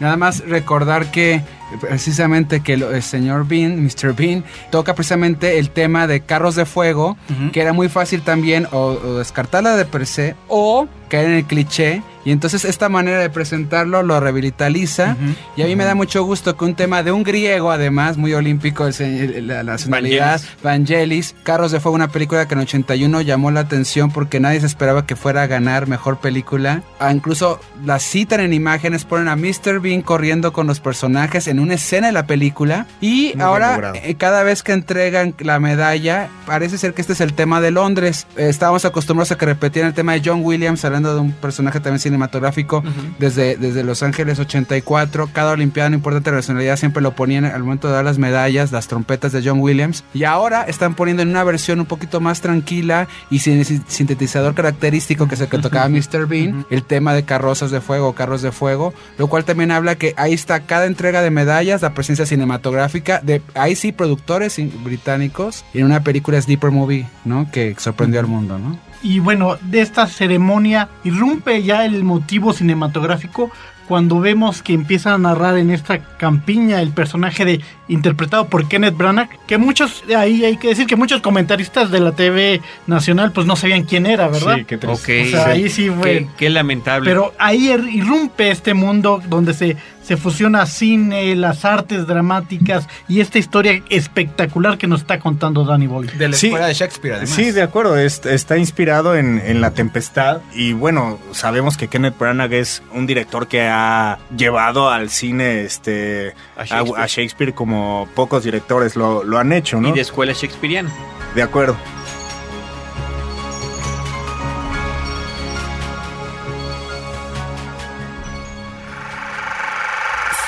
Nada 0.00 0.16
más 0.16 0.40
recordar 0.40 1.10
que 1.10 1.42
precisamente 1.80 2.60
que 2.60 2.74
el 2.74 3.02
señor 3.02 3.46
Bean, 3.46 3.82
Mr. 3.82 4.14
Bean, 4.14 4.44
toca 4.70 4.94
precisamente 4.94 5.58
el 5.58 5.70
tema 5.70 6.06
de 6.06 6.20
carros 6.20 6.54
de 6.54 6.66
fuego, 6.66 7.16
que 7.52 7.60
era 7.60 7.72
muy 7.72 7.88
fácil 7.88 8.22
también 8.22 8.66
o, 8.72 8.78
o 8.78 9.18
descartarla 9.18 9.76
de 9.76 9.84
per 9.84 10.06
se 10.06 10.34
o 10.48 10.86
caer 11.08 11.26
en 11.26 11.34
el 11.34 11.44
cliché 11.44 12.02
y 12.24 12.32
entonces 12.32 12.64
esta 12.64 12.88
manera 12.88 13.18
de 13.18 13.30
presentarlo 13.30 14.02
lo 14.02 14.18
revitaliza. 14.18 15.16
y 15.56 15.62
a 15.62 15.66
mí 15.66 15.76
me 15.76 15.84
da 15.84 15.94
mucho 15.94 16.24
gusto 16.24 16.56
que 16.56 16.64
un 16.64 16.74
tema 16.74 17.02
de 17.02 17.12
un 17.12 17.22
griego, 17.22 17.70
además, 17.70 18.16
muy 18.16 18.32
olímpico, 18.32 18.88
la 18.98 19.62
nacionalidad, 19.62 20.40
Vangelis, 20.62 21.34
Carros 21.42 21.70
de 21.70 21.80
Fuego, 21.80 21.94
una 21.94 22.08
película 22.08 22.48
que 22.48 22.54
en 22.54 22.60
81 22.60 23.20
llamó 23.20 23.50
la 23.50 23.60
atención 23.60 24.10
porque 24.10 24.40
nadie 24.40 24.60
se 24.60 24.66
esperaba 24.66 25.06
que 25.06 25.16
fuera 25.16 25.42
a 25.42 25.46
ganar 25.46 25.86
mejor 25.86 26.18
película. 26.18 26.82
Ah, 26.98 27.12
incluso 27.12 27.60
la 27.84 27.98
citan 27.98 28.40
en 28.40 28.52
imágenes, 28.52 29.04
ponen 29.04 29.28
a 29.28 29.36
Mr. 29.36 29.80
Bean 29.80 30.00
corriendo 30.00 30.52
con 30.52 30.66
los 30.66 30.80
personajes 30.80 31.46
en 31.46 31.60
una 31.60 31.74
escena 31.74 32.06
de 32.06 32.12
la 32.14 32.26
película. 32.26 32.86
Y 33.00 33.38
ahora, 33.38 33.92
eh, 33.96 34.14
cada 34.14 34.42
vez 34.42 34.62
que 34.62 34.72
entregan 34.72 35.34
la 35.40 35.60
medalla, 35.60 36.28
parece 36.46 36.78
ser 36.78 36.94
que 36.94 37.02
este 37.02 37.12
es 37.12 37.20
el 37.20 37.34
tema 37.34 37.60
de 37.60 37.70
Londres. 37.70 38.26
estábamos 38.36 38.84
acostumbrados 38.86 39.32
a 39.32 39.36
que 39.36 39.46
repetían 39.46 39.86
el 39.86 39.94
tema 39.94 40.14
de 40.14 40.22
John 40.24 40.40
Williams, 40.42 40.84
hablando 40.94 41.14
de 41.14 41.20
un 41.20 41.32
personaje 41.32 41.80
también 41.80 41.98
cinematográfico 41.98 42.84
desde, 43.18 43.56
desde 43.56 43.82
Los 43.82 44.02
Ángeles 44.02 44.38
84. 44.38 45.30
Cada 45.32 45.52
Olimpiada, 45.52 45.90
no 45.90 45.96
importa 45.96 46.30
la 46.30 46.36
nacionalidad, 46.36 46.76
siempre 46.76 47.02
lo 47.02 47.14
ponían 47.16 47.44
al 47.44 47.62
momento 47.62 47.88
de 47.88 47.94
dar 47.94 48.04
las 48.04 48.18
medallas, 48.18 48.70
las 48.70 48.86
trompetas 48.86 49.32
de 49.32 49.42
John 49.44 49.60
Williams. 49.60 50.04
Y 50.14 50.24
ahora 50.24 50.62
están 50.62 50.94
poniendo 50.94 51.22
en 51.22 51.30
una 51.30 51.42
versión 51.42 51.80
un 51.80 51.86
poquito 51.86 52.20
más 52.20 52.40
tranquila 52.40 53.08
y 53.30 53.40
sin 53.40 53.64
sintetizador 53.64 54.54
característico 54.54 55.26
que 55.26 55.34
es 55.34 55.40
el 55.40 55.48
que 55.48 55.58
tocaba 55.58 55.88
Mr. 55.88 56.26
Bean, 56.26 56.66
el 56.70 56.84
tema 56.84 57.12
de 57.12 57.24
carrozas 57.24 57.70
de 57.70 57.80
fuego, 57.80 58.14
carros 58.14 58.42
de 58.42 58.52
fuego, 58.52 58.94
lo 59.18 59.26
cual 59.26 59.44
también 59.44 59.72
habla 59.72 59.96
que 59.96 60.14
ahí 60.16 60.32
está 60.32 60.60
cada 60.60 60.86
entrega 60.86 61.22
de 61.22 61.30
medallas, 61.30 61.82
la 61.82 61.94
presencia 61.94 62.26
cinematográfica 62.26 63.20
de 63.20 63.42
ahí 63.54 63.74
sí 63.74 63.92
productores 63.92 64.56
británicos 64.84 65.64
en 65.74 65.84
una 65.84 66.02
película 66.02 66.40
Sleeper 66.40 66.70
Movie, 66.70 67.06
¿no? 67.24 67.50
Que 67.50 67.74
sorprendió 67.78 68.20
al 68.20 68.26
mundo, 68.26 68.58
¿no? 68.58 68.78
Y 69.04 69.20
bueno, 69.20 69.56
de 69.60 69.80
esta 69.82 70.06
ceremonia 70.08 70.88
irrumpe 71.04 71.62
ya 71.62 71.84
el 71.84 72.02
motivo 72.02 72.52
cinematográfico 72.52 73.50
cuando 73.86 74.18
vemos 74.18 74.62
que 74.62 74.72
empieza 74.72 75.12
a 75.12 75.18
narrar 75.18 75.58
en 75.58 75.70
esta 75.70 75.98
campiña 76.16 76.80
el 76.80 76.88
personaje 76.88 77.44
de 77.44 77.60
interpretado 77.86 78.46
por 78.46 78.66
Kenneth 78.66 78.96
Branagh, 78.96 79.28
que 79.46 79.58
muchos, 79.58 80.02
ahí 80.16 80.42
hay 80.42 80.56
que 80.56 80.68
decir 80.68 80.86
que 80.86 80.96
muchos 80.96 81.20
comentaristas 81.20 81.90
de 81.90 82.00
la 82.00 82.12
TV 82.12 82.62
nacional 82.86 83.32
pues 83.32 83.46
no 83.46 83.56
sabían 83.56 83.82
quién 83.84 84.06
era, 84.06 84.28
¿verdad? 84.28 84.56
Sí, 84.56 84.64
qué 84.64 84.78
triste. 84.78 85.24
O 85.24 85.30
sea, 85.32 85.46
ahí 85.48 85.68
sí 85.68 85.90
fue. 85.90 86.10
Qué, 86.20 86.28
qué 86.38 86.48
lamentable. 86.50 87.06
Pero 87.10 87.34
ahí 87.38 87.68
er- 87.68 87.92
irrumpe 87.92 88.50
este 88.50 88.72
mundo 88.72 89.20
donde 89.28 89.52
se, 89.52 89.76
se 90.04 90.16
fusiona 90.16 90.66
cine, 90.66 91.34
las 91.34 91.64
artes 91.64 92.06
dramáticas 92.06 92.86
y 93.08 93.20
esta 93.20 93.38
historia 93.38 93.82
espectacular 93.88 94.78
que 94.78 94.86
nos 94.86 95.00
está 95.00 95.18
contando 95.18 95.64
Danny 95.64 95.86
Boyle. 95.86 96.12
De 96.18 96.28
la 96.28 96.36
Sí. 96.36 96.46
escuela 96.46 96.66
de 96.66 96.74
Shakespeare, 96.74 97.14
además. 97.16 97.34
Sí, 97.34 97.50
de 97.50 97.62
acuerdo, 97.62 97.96
es- 97.96 98.24
está 98.26 98.56
inspirado 98.58 99.16
en, 99.16 99.40
en 99.44 99.60
La 99.60 99.70
Tempestad 99.72 100.40
y 100.54 100.72
bueno, 100.72 101.18
sabemos 101.32 101.76
que 101.76 101.88
Kenneth 101.88 102.18
Branagh 102.18 102.52
es 102.52 102.82
un 102.92 103.06
director 103.06 103.48
que 103.48 103.62
ha 103.68 104.18
llevado 104.36 104.90
al 104.90 105.10
cine 105.10 105.62
este, 105.64 106.34
A 106.56 106.62
a, 106.62 106.64
Shakespeare. 106.64 107.02
a 107.02 107.06
Shakespeare 107.06 107.54
como 107.54 108.08
pocos 108.14 108.44
directores 108.44 108.96
lo, 108.96 109.24
lo 109.24 109.38
han 109.38 109.52
hecho, 109.52 109.80
¿no? 109.80 109.88
Y 109.88 109.92
de 109.92 110.00
escuela 110.02 110.32
shakespeariana. 110.34 110.90
De 111.34 111.42
acuerdo. 111.42 111.76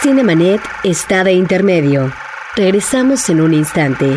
Cinemanet 0.06 0.60
está 0.84 1.24
de 1.24 1.32
intermedio. 1.32 2.12
Regresamos 2.54 3.28
en 3.28 3.40
un 3.40 3.52
instante. 3.52 4.16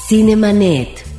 Cinemanet. 0.09 1.18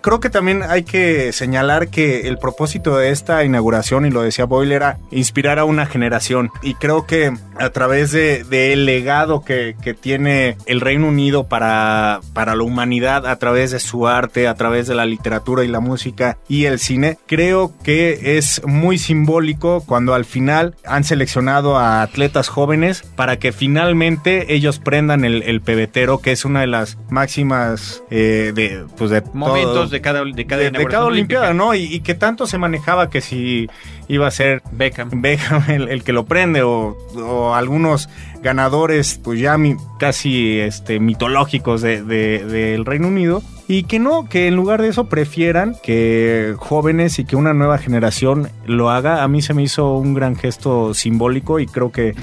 Creo 0.00 0.20
que 0.20 0.30
también 0.30 0.62
hay 0.62 0.84
que 0.84 1.32
señalar 1.32 1.88
que 1.88 2.28
el 2.28 2.38
propósito 2.38 2.96
de 2.96 3.10
esta 3.10 3.44
inauguración, 3.44 4.06
y 4.06 4.10
lo 4.10 4.22
decía 4.22 4.44
Boyle, 4.44 4.72
era 4.72 4.98
inspirar 5.10 5.58
a 5.58 5.64
una 5.64 5.86
generación. 5.86 6.50
Y 6.62 6.74
creo 6.74 7.06
que 7.06 7.32
a 7.58 7.70
través 7.70 8.12
de, 8.12 8.44
del 8.44 8.84
legado 8.84 9.44
que, 9.44 9.74
que 9.82 9.94
tiene 9.94 10.56
el 10.66 10.80
Reino 10.80 11.08
Unido 11.08 11.48
para, 11.48 12.20
para 12.32 12.54
la 12.54 12.62
humanidad, 12.62 13.26
a 13.26 13.36
través 13.36 13.72
de 13.72 13.80
su 13.80 14.06
arte, 14.06 14.46
a 14.46 14.54
través 14.54 14.86
de 14.86 14.94
la 14.94 15.04
literatura 15.04 15.64
y 15.64 15.68
la 15.68 15.80
música 15.80 16.38
y 16.48 16.66
el 16.66 16.78
cine, 16.78 17.18
creo 17.26 17.72
que 17.82 18.38
es 18.38 18.62
muy 18.64 18.98
simbólico 18.98 19.82
cuando 19.84 20.14
al 20.14 20.24
final 20.24 20.76
han 20.84 21.02
seleccionado 21.04 21.76
a 21.76 22.02
atletas 22.02 22.48
jóvenes 22.48 23.02
para 23.16 23.38
que 23.38 23.50
finalmente 23.52 24.54
ellos 24.54 24.78
prendan 24.78 25.24
el, 25.24 25.42
el 25.42 25.60
pebetero, 25.60 26.18
que 26.20 26.32
es 26.32 26.44
una 26.44 26.60
de 26.60 26.66
las 26.68 26.96
máximas 27.10 28.02
eh, 28.10 28.52
de, 28.54 28.84
pues 28.96 29.10
de 29.10 29.22
todo- 29.22 29.87
De 29.90 30.00
cada, 30.00 30.24
de 30.24 30.46
cada 30.46 30.62
de, 30.62 30.70
de 30.70 30.86
cada 30.86 31.04
Olimpiada. 31.06 31.54
¿no? 31.54 31.74
Y, 31.74 31.84
y 31.84 32.00
que 32.00 32.14
tanto 32.14 32.46
se 32.46 32.58
manejaba 32.58 33.10
que 33.10 33.20
si 33.20 33.68
iba 34.08 34.26
a 34.26 34.30
ser 34.30 34.62
Beckham. 34.72 35.10
Beckham 35.22 35.64
el, 35.68 35.88
el 35.88 36.02
que 36.04 36.12
lo 36.12 36.24
prende 36.24 36.62
o, 36.62 36.96
o 37.16 37.54
algunos 37.54 38.08
ganadores 38.42 39.20
pues 39.22 39.40
ya 39.40 39.58
mi- 39.58 39.76
casi 39.98 40.58
este 40.60 41.00
mitológicos 41.00 41.80
de- 41.82 42.02
de- 42.02 42.44
del 42.44 42.84
Reino 42.84 43.08
Unido 43.08 43.42
y 43.70 43.82
que 43.82 43.98
no, 43.98 44.28
que 44.30 44.46
en 44.48 44.56
lugar 44.56 44.80
de 44.80 44.88
eso 44.88 45.08
prefieran 45.10 45.76
que 45.82 46.54
jóvenes 46.56 47.18
y 47.18 47.26
que 47.26 47.36
una 47.36 47.52
nueva 47.52 47.76
generación 47.76 48.48
lo 48.64 48.88
haga. 48.90 49.22
A 49.22 49.28
mí 49.28 49.42
se 49.42 49.52
me 49.52 49.62
hizo 49.62 49.94
un 49.98 50.14
gran 50.14 50.36
gesto 50.36 50.94
simbólico 50.94 51.60
y 51.60 51.66
creo 51.66 51.92
que 51.92 52.14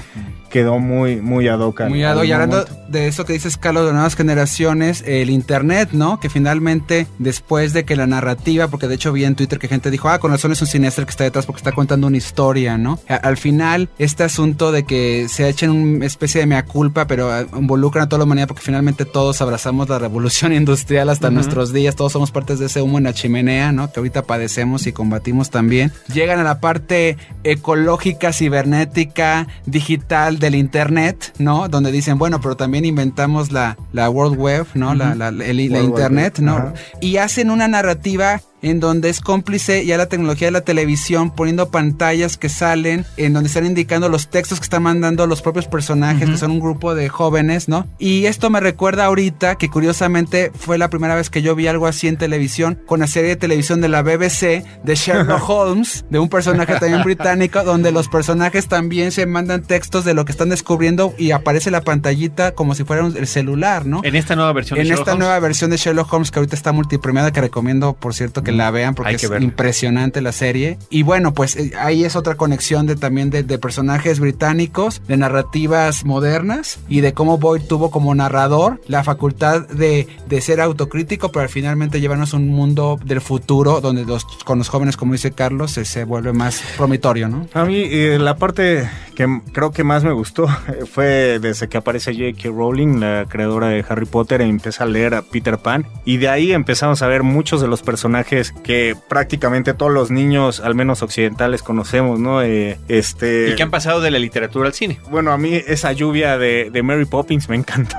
quedó 0.50 0.78
muy 0.78 1.16
muy 1.16 1.48
ad 1.48 1.60
hoc. 1.60 1.82
Muy 1.88 2.04
ado. 2.04 2.24
Y 2.24 2.32
hablando 2.32 2.58
momento. 2.58 2.84
de 2.88 3.08
eso 3.08 3.24
que 3.24 3.32
dices, 3.32 3.56
Carlos, 3.56 3.86
de 3.86 3.92
nuevas 3.92 4.16
generaciones, 4.16 5.02
el 5.06 5.30
Internet, 5.30 5.90
¿no? 5.92 6.20
Que 6.20 6.30
finalmente, 6.30 7.06
después 7.18 7.72
de 7.72 7.84
que 7.84 7.96
la 7.96 8.06
narrativa, 8.06 8.68
porque 8.68 8.88
de 8.88 8.94
hecho 8.94 9.12
vi 9.12 9.24
en 9.24 9.34
Twitter 9.34 9.58
que 9.58 9.68
gente 9.68 9.90
dijo, 9.90 10.08
ah, 10.08 10.18
con 10.18 10.30
razón 10.30 10.52
es 10.52 10.60
un 10.60 10.68
cineasta 10.68 11.00
el 11.00 11.06
que 11.06 11.10
está 11.10 11.24
detrás 11.24 11.46
porque 11.46 11.60
está 11.60 11.72
contando 11.72 12.06
una 12.06 12.16
historia, 12.16 12.78
¿no? 12.78 12.98
Al 13.08 13.36
final, 13.36 13.88
este 13.98 14.24
asunto 14.24 14.72
de 14.72 14.84
que 14.84 15.28
se 15.28 15.48
echen 15.48 15.70
una 15.70 16.06
especie 16.06 16.40
de 16.40 16.46
mea 16.46 16.64
culpa, 16.64 17.06
pero 17.06 17.36
eh, 17.36 17.46
involucran 17.56 18.04
a 18.04 18.08
toda 18.08 18.18
la 18.18 18.24
humanidad 18.24 18.48
porque 18.48 18.62
finalmente 18.62 19.04
todos 19.04 19.40
abrazamos 19.40 19.88
la 19.88 19.98
revolución 19.98 20.52
industrial 20.54 21.08
hasta 21.08 21.30
nuestros 21.30 21.72
días, 21.72 21.96
todos 21.96 22.12
somos 22.12 22.30
partes 22.30 22.58
de 22.58 22.66
ese 22.66 22.82
humo 22.82 22.98
en 22.98 23.04
la 23.04 23.12
chimenea, 23.12 23.72
¿no? 23.72 23.90
Que 23.92 24.00
ahorita 24.00 24.22
padecemos 24.22 24.86
y 24.86 24.92
combatimos 24.92 25.50
también. 25.50 25.92
Llegan 26.12 26.38
a 26.38 26.44
la 26.44 26.60
parte 26.60 27.16
ecológica, 27.44 28.32
cibernética, 28.32 29.46
digital 29.66 30.38
del 30.46 30.54
Internet, 30.54 31.34
¿no? 31.38 31.68
Donde 31.68 31.90
dicen, 31.92 32.18
bueno, 32.18 32.40
pero 32.40 32.56
también 32.56 32.84
inventamos 32.84 33.52
la, 33.52 33.76
la 33.92 34.08
World 34.08 34.38
Web, 34.38 34.66
¿no? 34.74 34.94
La, 34.94 35.14
la, 35.14 35.28
el- 35.28 35.70
World 35.70 35.84
Internet, 35.88 36.38
Web, 36.38 36.44
¿no? 36.46 36.72
Y 37.00 37.16
hacen 37.18 37.50
una 37.50 37.68
narrativa 37.68 38.40
en 38.66 38.80
donde 38.80 39.08
es 39.08 39.20
cómplice 39.20 39.84
ya 39.86 39.96
la 39.96 40.06
tecnología 40.06 40.48
de 40.48 40.52
la 40.52 40.60
televisión, 40.62 41.30
poniendo 41.30 41.70
pantallas 41.70 42.36
que 42.36 42.48
salen, 42.48 43.04
en 43.16 43.32
donde 43.32 43.48
están 43.48 43.66
indicando 43.66 44.08
los 44.08 44.28
textos 44.28 44.58
que 44.60 44.64
están 44.64 44.82
mandando 44.82 45.26
los 45.26 45.42
propios 45.42 45.66
personajes, 45.66 46.28
que 46.30 46.36
son 46.38 46.50
un 46.52 46.60
grupo 46.60 46.94
de 46.94 47.08
jóvenes, 47.08 47.68
¿no? 47.68 47.86
Y 47.98 48.26
esto 48.26 48.50
me 48.50 48.60
recuerda 48.60 49.04
ahorita 49.06 49.56
que 49.56 49.68
curiosamente 49.68 50.50
fue 50.54 50.78
la 50.78 50.90
primera 50.90 51.14
vez 51.14 51.30
que 51.30 51.42
yo 51.42 51.54
vi 51.54 51.66
algo 51.66 51.86
así 51.86 52.08
en 52.08 52.16
televisión, 52.16 52.78
con 52.86 53.00
la 53.00 53.06
serie 53.06 53.30
de 53.30 53.36
televisión 53.36 53.80
de 53.80 53.88
la 53.88 54.02
BBC 54.02 54.64
de 54.84 54.94
Sherlock 54.94 55.42
Holmes, 55.48 56.04
de 56.10 56.18
un 56.18 56.28
personaje 56.28 56.74
también 56.78 57.02
británico, 57.02 57.62
donde 57.64 57.92
los 57.92 58.08
personajes 58.08 58.68
también 58.68 59.12
se 59.12 59.26
mandan 59.26 59.62
textos 59.62 60.04
de 60.04 60.14
lo 60.14 60.24
que 60.24 60.32
están 60.32 60.48
descubriendo 60.48 61.14
y 61.18 61.30
aparece 61.30 61.70
la 61.70 61.80
pantallita 61.80 62.52
como 62.52 62.74
si 62.74 62.84
fuera 62.84 63.04
un- 63.04 63.16
el 63.16 63.26
celular, 63.26 63.86
¿no? 63.86 64.00
En 64.04 64.16
esta 64.16 64.36
nueva 64.36 64.52
versión 64.52 64.76
de 64.76 64.82
En 64.82 64.88
Sherlock 64.88 65.00
esta 65.02 65.12
Holmes. 65.12 65.24
nueva 65.26 65.40
versión 65.40 65.70
de 65.70 65.76
Sherlock 65.76 66.12
Holmes 66.12 66.30
que 66.30 66.38
ahorita 66.38 66.56
está 66.56 66.72
multipremiada, 66.72 67.32
que 67.32 67.40
recomiendo, 67.40 67.94
por 67.94 68.14
cierto, 68.14 68.42
que 68.42 68.52
la 68.56 68.70
vean 68.70 68.94
porque 68.94 69.10
Hay 69.10 69.16
que 69.16 69.26
es 69.26 69.30
verla. 69.30 69.44
impresionante 69.44 70.20
la 70.20 70.32
serie. 70.32 70.78
Y 70.90 71.02
bueno, 71.02 71.34
pues 71.34 71.56
eh, 71.56 71.72
ahí 71.78 72.04
es 72.04 72.16
otra 72.16 72.34
conexión 72.36 72.86
de 72.86 72.96
también 72.96 73.30
de, 73.30 73.42
de 73.42 73.58
personajes 73.58 74.20
británicos, 74.20 75.02
de 75.06 75.16
narrativas 75.16 76.04
modernas 76.04 76.78
y 76.88 77.00
de 77.00 77.12
cómo 77.12 77.38
Boyd 77.38 77.62
tuvo 77.62 77.90
como 77.90 78.14
narrador 78.14 78.80
la 78.88 79.04
facultad 79.04 79.66
de, 79.68 80.06
de 80.28 80.40
ser 80.40 80.60
autocrítico, 80.60 81.30
pero 81.32 81.48
finalmente 81.48 82.00
llevarnos 82.00 82.34
a 82.34 82.36
un 82.36 82.48
mundo 82.48 82.98
del 83.04 83.20
futuro 83.20 83.80
donde 83.80 84.04
los, 84.04 84.24
con 84.44 84.58
los 84.58 84.68
jóvenes, 84.68 84.96
como 84.96 85.12
dice 85.12 85.32
Carlos, 85.32 85.72
se, 85.72 85.84
se 85.84 86.04
vuelve 86.04 86.32
más 86.32 86.62
promitorio, 86.76 87.28
¿no? 87.28 87.46
A 87.54 87.64
mí 87.64 87.76
eh, 87.90 88.18
la 88.18 88.36
parte 88.36 88.88
que 89.14 89.40
creo 89.52 89.70
que 89.72 89.82
más 89.84 90.04
me 90.04 90.12
gustó 90.12 90.44
eh, 90.68 90.84
fue 90.90 91.38
desde 91.40 91.68
que 91.68 91.78
aparece 91.78 92.12
J.K. 92.12 92.48
Rowling, 92.50 93.00
la 93.00 93.26
creadora 93.28 93.68
de 93.68 93.84
Harry 93.88 94.06
Potter, 94.06 94.40
e 94.40 94.44
empieza 94.44 94.84
a 94.84 94.86
leer 94.86 95.14
a 95.14 95.22
Peter 95.22 95.58
Pan. 95.58 95.86
Y 96.04 96.18
de 96.18 96.28
ahí 96.28 96.52
empezamos 96.52 97.02
a 97.02 97.06
ver 97.06 97.22
muchos 97.22 97.60
de 97.60 97.68
los 97.68 97.82
personajes 97.82 98.45
que 98.62 98.96
prácticamente 99.08 99.74
todos 99.74 99.92
los 99.92 100.10
niños, 100.10 100.60
al 100.60 100.74
menos 100.74 101.02
occidentales, 101.02 101.62
conocemos, 101.62 102.18
¿no? 102.18 102.42
Eh, 102.42 102.78
este... 102.88 103.50
Y 103.50 103.54
que 103.54 103.62
han 103.62 103.70
pasado 103.70 104.00
de 104.00 104.10
la 104.10 104.18
literatura 104.18 104.68
al 104.68 104.74
cine. 104.74 105.00
Bueno, 105.10 105.32
a 105.32 105.38
mí 105.38 105.54
esa 105.54 105.92
lluvia 105.92 106.38
de, 106.38 106.70
de 106.70 106.82
Mary 106.82 107.04
Poppins 107.04 107.48
me 107.48 107.56
encantó. 107.56 107.96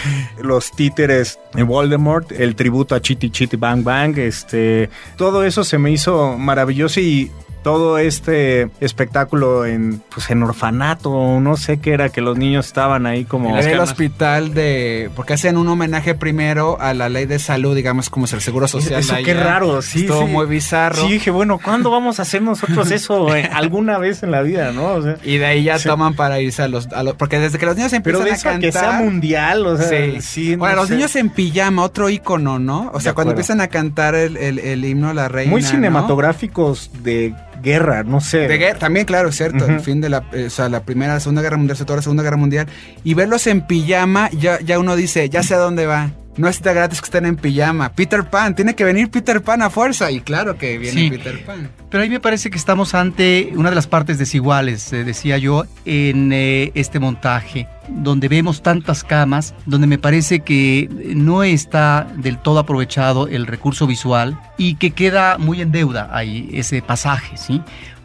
Los 0.42 0.72
títeres 0.72 1.38
de 1.54 1.62
Voldemort, 1.62 2.32
el 2.32 2.54
tributo 2.54 2.94
a 2.94 3.00
Chitty 3.00 3.30
Chitty 3.30 3.56
Bang 3.56 3.82
Bang, 3.82 4.18
este, 4.18 4.90
todo 5.16 5.44
eso 5.44 5.64
se 5.64 5.78
me 5.78 5.90
hizo 5.90 6.36
maravilloso 6.38 7.00
y 7.00 7.30
todo 7.62 7.98
este 7.98 8.70
espectáculo 8.80 9.66
en 9.66 10.02
pues 10.12 10.30
en 10.30 10.42
orfanato, 10.42 11.40
no 11.40 11.56
sé 11.56 11.78
qué 11.78 11.92
era 11.92 12.08
que 12.08 12.20
los 12.20 12.36
niños 12.38 12.66
estaban 12.66 13.06
ahí 13.06 13.24
como 13.24 13.56
En 13.58 13.68
el 13.68 13.78
hospital 13.80 14.54
de... 14.54 15.10
Porque 15.14 15.34
hacen 15.34 15.56
un 15.56 15.68
homenaje 15.68 16.14
primero 16.14 16.78
a 16.80 16.94
la 16.94 17.08
ley 17.08 17.26
de 17.26 17.38
salud, 17.38 17.74
digamos, 17.76 18.08
como 18.10 18.24
es 18.26 18.32
el 18.32 18.40
seguro 18.40 18.66
social. 18.68 19.00
Eso 19.00 19.14
de 19.14 19.22
qué 19.22 19.32
allá. 19.32 19.44
raro, 19.44 19.82
sí, 19.82 20.00
Estuvo 20.02 20.26
sí. 20.26 20.32
muy 20.32 20.46
bizarro. 20.46 21.02
Sí, 21.02 21.12
dije, 21.12 21.30
bueno, 21.30 21.58
¿cuándo 21.62 21.90
vamos 21.90 22.18
a 22.18 22.22
hacer 22.22 22.42
nosotros 22.42 22.90
eso 22.92 23.34
eh, 23.36 23.48
alguna 23.52 23.98
vez 23.98 24.22
en 24.22 24.30
la 24.30 24.42
vida, 24.42 24.72
no? 24.72 24.86
O 24.94 25.02
sea, 25.02 25.16
Y 25.22 25.36
de 25.38 25.46
ahí 25.46 25.62
ya 25.64 25.78
Sí. 25.78 25.88
toman 25.88 26.14
para 26.14 26.40
irse 26.40 26.62
a 26.62 26.68
los, 26.68 26.86
a 26.92 27.02
los- 27.02 27.14
Porque 27.14 27.38
desde 27.38 27.58
que 27.58 27.66
los 27.66 27.76
niños 27.76 27.92
pero 28.02 28.18
empiezan 28.20 28.24
de 28.24 28.30
a 28.30 28.34
eso 28.34 28.48
a 28.48 28.52
cantar... 28.52 28.70
que 28.70 28.72
sea 28.78 28.92
mundial, 29.00 29.66
o 29.66 29.76
sea, 29.76 29.88
Sí. 29.88 30.20
sí, 30.20 30.52
no 30.52 30.58
bueno, 30.58 30.76
los 30.76 30.88
sé. 30.88 30.94
niños 30.96 31.14
en 31.16 31.30
pijama, 31.30 31.82
otro 31.82 32.08
icono, 32.08 32.58
¿no? 32.58 32.90
O 32.94 33.00
sea, 33.00 33.10
De 33.12 33.14
cuando 33.14 33.30
acuerdo. 33.30 33.30
empiezan 33.32 33.60
a 33.60 33.68
cantar 33.68 34.14
el, 34.14 34.36
el, 34.36 34.58
el 34.58 34.84
himno 34.84 35.12
la 35.12 35.28
reina. 35.28 35.50
muy 35.50 35.62
¿no? 35.62 35.68
cinematográficos 35.68 36.90
de, 37.02 37.34
guerra, 37.62 38.02
no 38.02 38.20
sé. 38.20 38.48
De 38.48 38.58
guerra, 38.58 38.78
también, 38.78 39.06
claro, 39.06 39.28
es 39.28 39.36
cierto. 39.36 39.66
El 39.66 39.80
fin 39.80 40.00
de 40.00 40.08
la, 40.08 40.24
eh, 40.32 40.46
o 40.46 40.50
sea, 40.50 40.68
la 40.68 40.82
primera, 40.82 41.14
la 41.14 41.20
segunda 41.20 41.42
guerra 41.42 41.56
mundial, 41.56 41.78
todo 41.78 41.96
la 41.96 42.02
segunda 42.02 42.22
guerra 42.22 42.36
mundial. 42.36 42.66
Y 43.04 43.14
verlos 43.14 43.46
en 43.46 43.66
pijama, 43.66 44.30
ya, 44.30 44.60
ya 44.60 44.78
uno 44.78 44.96
dice, 44.96 45.28
ya 45.28 45.42
sé 45.42 45.54
a 45.54 45.58
dónde 45.58 45.86
va. 45.86 46.10
No 46.40 46.48
está 46.48 46.72
gratis 46.72 47.00
que 47.02 47.04
estén 47.04 47.26
en 47.26 47.36
pijama. 47.36 47.92
Peter 47.92 48.24
Pan, 48.24 48.54
tiene 48.54 48.74
que 48.74 48.82
venir 48.82 49.10
Peter 49.10 49.42
Pan 49.42 49.60
a 49.60 49.68
fuerza. 49.68 50.10
Y 50.10 50.20
claro 50.20 50.56
que 50.56 50.78
viene 50.78 50.98
Sí. 50.98 51.10
Peter 51.10 51.44
Pan. 51.44 51.70
Pero 51.90 52.02
ahí 52.02 52.08
me 52.08 52.18
parece 52.18 52.48
que 52.48 52.56
estamos 52.56 52.94
ante 52.94 53.52
una 53.54 53.68
de 53.68 53.74
las 53.74 53.86
partes 53.86 54.16
desiguales, 54.18 54.90
eh, 54.94 55.04
decía 55.04 55.36
yo, 55.36 55.64
en 55.84 56.32
eh, 56.32 56.72
este 56.74 56.98
montaje, 56.98 57.68
donde 57.88 58.28
vemos 58.28 58.62
tantas 58.62 59.04
camas, 59.04 59.54
donde 59.66 59.86
me 59.86 59.98
parece 59.98 60.40
que 60.40 60.88
no 61.14 61.42
está 61.42 62.06
del 62.16 62.38
todo 62.38 62.60
aprovechado 62.60 63.28
el 63.28 63.46
recurso 63.46 63.86
visual 63.86 64.40
y 64.56 64.76
que 64.76 64.92
queda 64.92 65.36
muy 65.36 65.60
en 65.60 65.72
deuda 65.72 66.08
ahí 66.10 66.48
ese 66.54 66.80
pasaje, 66.80 67.36
¿sí? 67.36 67.60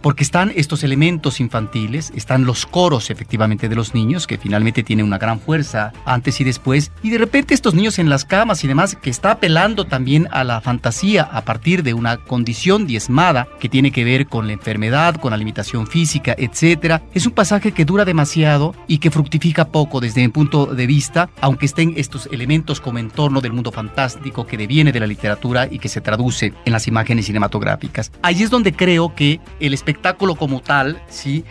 Porque 0.06 0.24
están 0.24 0.54
estos 0.56 0.84
elementos 0.84 1.39
infantiles, 1.39 2.13
están 2.15 2.46
los 2.46 2.68
coros 2.68 3.10
efectivamente 3.10 3.68
de 3.68 3.76
los 3.76 3.96
niños, 3.96 4.28
que 4.28 4.38
finalmente 4.38 4.84
tienen 4.84 5.04
una 5.04 5.18
gran 5.18 5.39
fuerza 5.39 5.94
antes 6.06 6.39
y 6.39 6.44
después, 6.44 6.91
y 7.02 7.10
de 7.10 7.18
repente 7.18 7.56
estos 7.56 7.74
niños 7.74 7.98
en 7.98 8.08
las 8.08 8.24
camas 8.24 8.63
y 8.63 8.68
demás, 8.68 8.96
que 8.96 9.10
está 9.10 9.32
apelando 9.32 9.86
también 9.86 10.28
a 10.30 10.44
la 10.44 10.62
fantasía 10.62 11.24
a 11.24 11.44
partir 11.44 11.82
de 11.82 11.96
una 11.96 12.18
condición 12.18 12.86
diezmada 12.86 13.48
que 13.60 13.68
tiene 13.68 13.89
que 13.89 14.04
ver 14.04 14.28
con 14.28 14.46
la 14.46 14.54
enfermedad, 14.54 15.15
con 15.15 15.32
la 15.32 15.38
limitación 15.38 15.88
física, 15.88 16.36
etcétera. 16.38 17.02
Es 17.15 17.26
un 17.26 17.34
pasaje 17.34 17.72
que 17.72 17.84
dura 17.84 18.06
demasiado 18.06 18.76
y 18.88 19.00
que 19.00 19.10
fructifica 19.10 19.70
poco 19.70 20.02
desde 20.02 20.22
mi 20.22 20.28
punto 20.28 20.68
de 20.68 20.86
vista, 20.86 21.32
aunque 21.41 21.65
estén 21.65 21.96
estos 21.98 22.30
elementos 22.32 22.80
como 22.80 23.00
entorno 23.00 23.41
del 23.41 23.54
mundo 23.54 23.72
fantástico 23.72 24.46
que 24.46 24.56
deviene 24.56 24.91
de 24.91 25.00
la 25.00 25.08
literatura 25.08 25.68
y 25.68 25.80
que 25.80 25.89
se 25.89 26.02
traduce 26.02 26.54
en 26.63 26.74
las 26.74 26.88
imágenes 26.88 27.26
cinematográficas. 27.26 28.12
Ahí 28.22 28.44
es 28.44 28.52
donde 28.52 28.72
creo 28.72 29.15
que 29.15 29.39
el 29.60 29.74
espectáculo 29.95 30.36
como 30.36 30.62
tal, 30.62 31.01
sí, 31.08 31.45